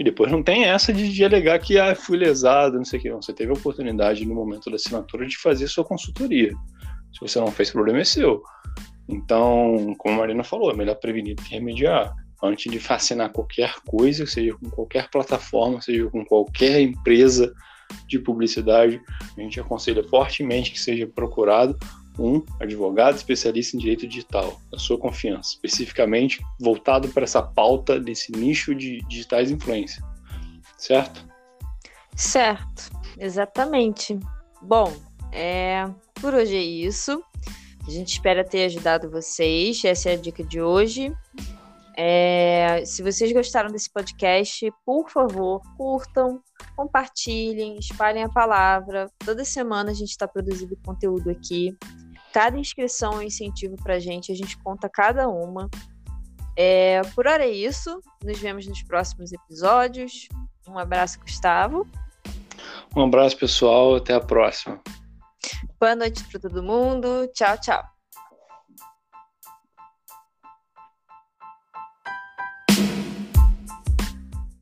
E 0.02 0.04
depois 0.04 0.32
não 0.32 0.42
tem 0.42 0.64
essa 0.64 0.92
de, 0.92 1.14
de 1.14 1.24
alegar 1.24 1.60
que 1.60 1.78
ah, 1.78 1.94
fui 1.94 2.18
lesado, 2.18 2.76
não 2.76 2.84
sei 2.84 2.98
o 2.98 3.02
que. 3.04 3.12
Você 3.12 3.32
teve 3.32 3.52
a 3.52 3.54
oportunidade 3.54 4.26
no 4.26 4.34
momento 4.34 4.68
da 4.68 4.76
assinatura 4.76 5.28
de 5.28 5.38
fazer 5.38 5.68
sua 5.68 5.84
consultoria. 5.84 6.52
Se 7.14 7.22
você 7.22 7.40
não 7.40 7.52
fez, 7.52 7.70
problema 7.70 8.00
é 8.00 8.04
seu. 8.04 8.42
Então, 9.08 9.94
como 10.00 10.16
a 10.16 10.18
Marina 10.18 10.44
falou, 10.44 10.72
é 10.72 10.76
melhor 10.76 10.96
prevenir 10.96 11.36
do 11.36 11.44
que 11.44 11.54
remediar. 11.54 12.16
Antes 12.42 12.72
de 12.72 12.82
assinar 12.90 13.32
qualquer 13.32 13.76
coisa, 13.86 14.26
seja 14.26 14.56
com 14.56 14.72
qualquer 14.72 15.08
plataforma, 15.08 15.80
seja 15.80 16.10
com 16.10 16.26
qualquer 16.26 16.82
empresa 16.82 17.54
de 18.08 18.18
publicidade, 18.18 19.00
a 19.38 19.40
gente 19.40 19.60
aconselha 19.60 20.04
fortemente 20.06 20.72
que 20.72 20.80
seja 20.80 21.06
procurado 21.06 21.78
um 22.20 22.44
advogado 22.60 23.16
especialista 23.16 23.76
em 23.76 23.80
direito 23.80 24.08
digital, 24.08 24.60
da 24.72 24.78
sua 24.78 24.98
confiança, 24.98 25.52
especificamente 25.52 26.42
voltado 26.60 27.08
para 27.10 27.24
essa 27.24 27.42
pauta 27.42 28.00
desse 28.00 28.32
nicho 28.32 28.76
de 28.76 29.00
digitais 29.08 29.52
influência, 29.52 30.04
certo? 30.78 31.26
Certo, 32.16 32.92
exatamente. 33.18 34.20
Bom, 34.62 34.94
é, 35.32 35.90
por 36.16 36.34
hoje 36.34 36.56
é 36.56 36.62
isso. 36.62 37.24
A 37.88 37.90
gente 37.90 38.14
espera 38.14 38.44
ter 38.44 38.66
ajudado 38.66 39.10
vocês. 39.10 39.84
Essa 39.84 40.12
é 40.12 40.14
a 40.14 40.18
dica 40.18 40.44
de 40.44 40.62
hoje. 40.62 41.12
É, 41.98 42.84
se 42.86 43.04
vocês 43.04 43.32
gostaram 43.34 43.70
desse 43.70 43.92
podcast, 43.92 44.72
por 44.86 45.10
favor, 45.10 45.62
curtam, 45.78 46.42
compartilhem, 46.76 47.78
espalhem 47.78 48.24
a 48.24 48.30
palavra. 48.30 49.10
Toda 49.26 49.44
semana 49.44 49.92
a 49.92 49.94
gente 49.94 50.12
está 50.12 50.28
produzindo 50.28 50.78
conteúdo 50.86 51.30
aqui. 51.30 51.76
Cada 52.34 52.58
inscrição 52.58 53.14
é 53.14 53.18
um 53.18 53.22
incentivo 53.22 53.76
para 53.84 53.96
a 53.96 54.00
gente, 54.00 54.32
a 54.32 54.36
gente 54.36 54.58
conta 54.60 54.90
cada 54.90 55.28
uma. 55.28 55.70
É, 56.58 57.02
por 57.16 57.28
hora 57.28 57.44
é 57.44 57.50
isso. 57.50 58.02
Nos 58.24 58.40
vemos 58.40 58.66
nos 58.68 58.84
próximos 58.84 59.32
episódios. 59.32 60.28
Um 60.68 60.78
abraço, 60.78 61.20
Gustavo. 61.20 61.88
Um 62.96 63.04
abraço, 63.04 63.38
pessoal. 63.38 63.96
Até 63.96 64.14
a 64.14 64.20
próxima. 64.20 64.82
Boa 65.80 65.96
noite 65.96 66.24
para 66.26 66.40
todo 66.40 66.64
mundo. 66.64 67.28
Tchau, 67.34 67.58
tchau. 67.58 68.01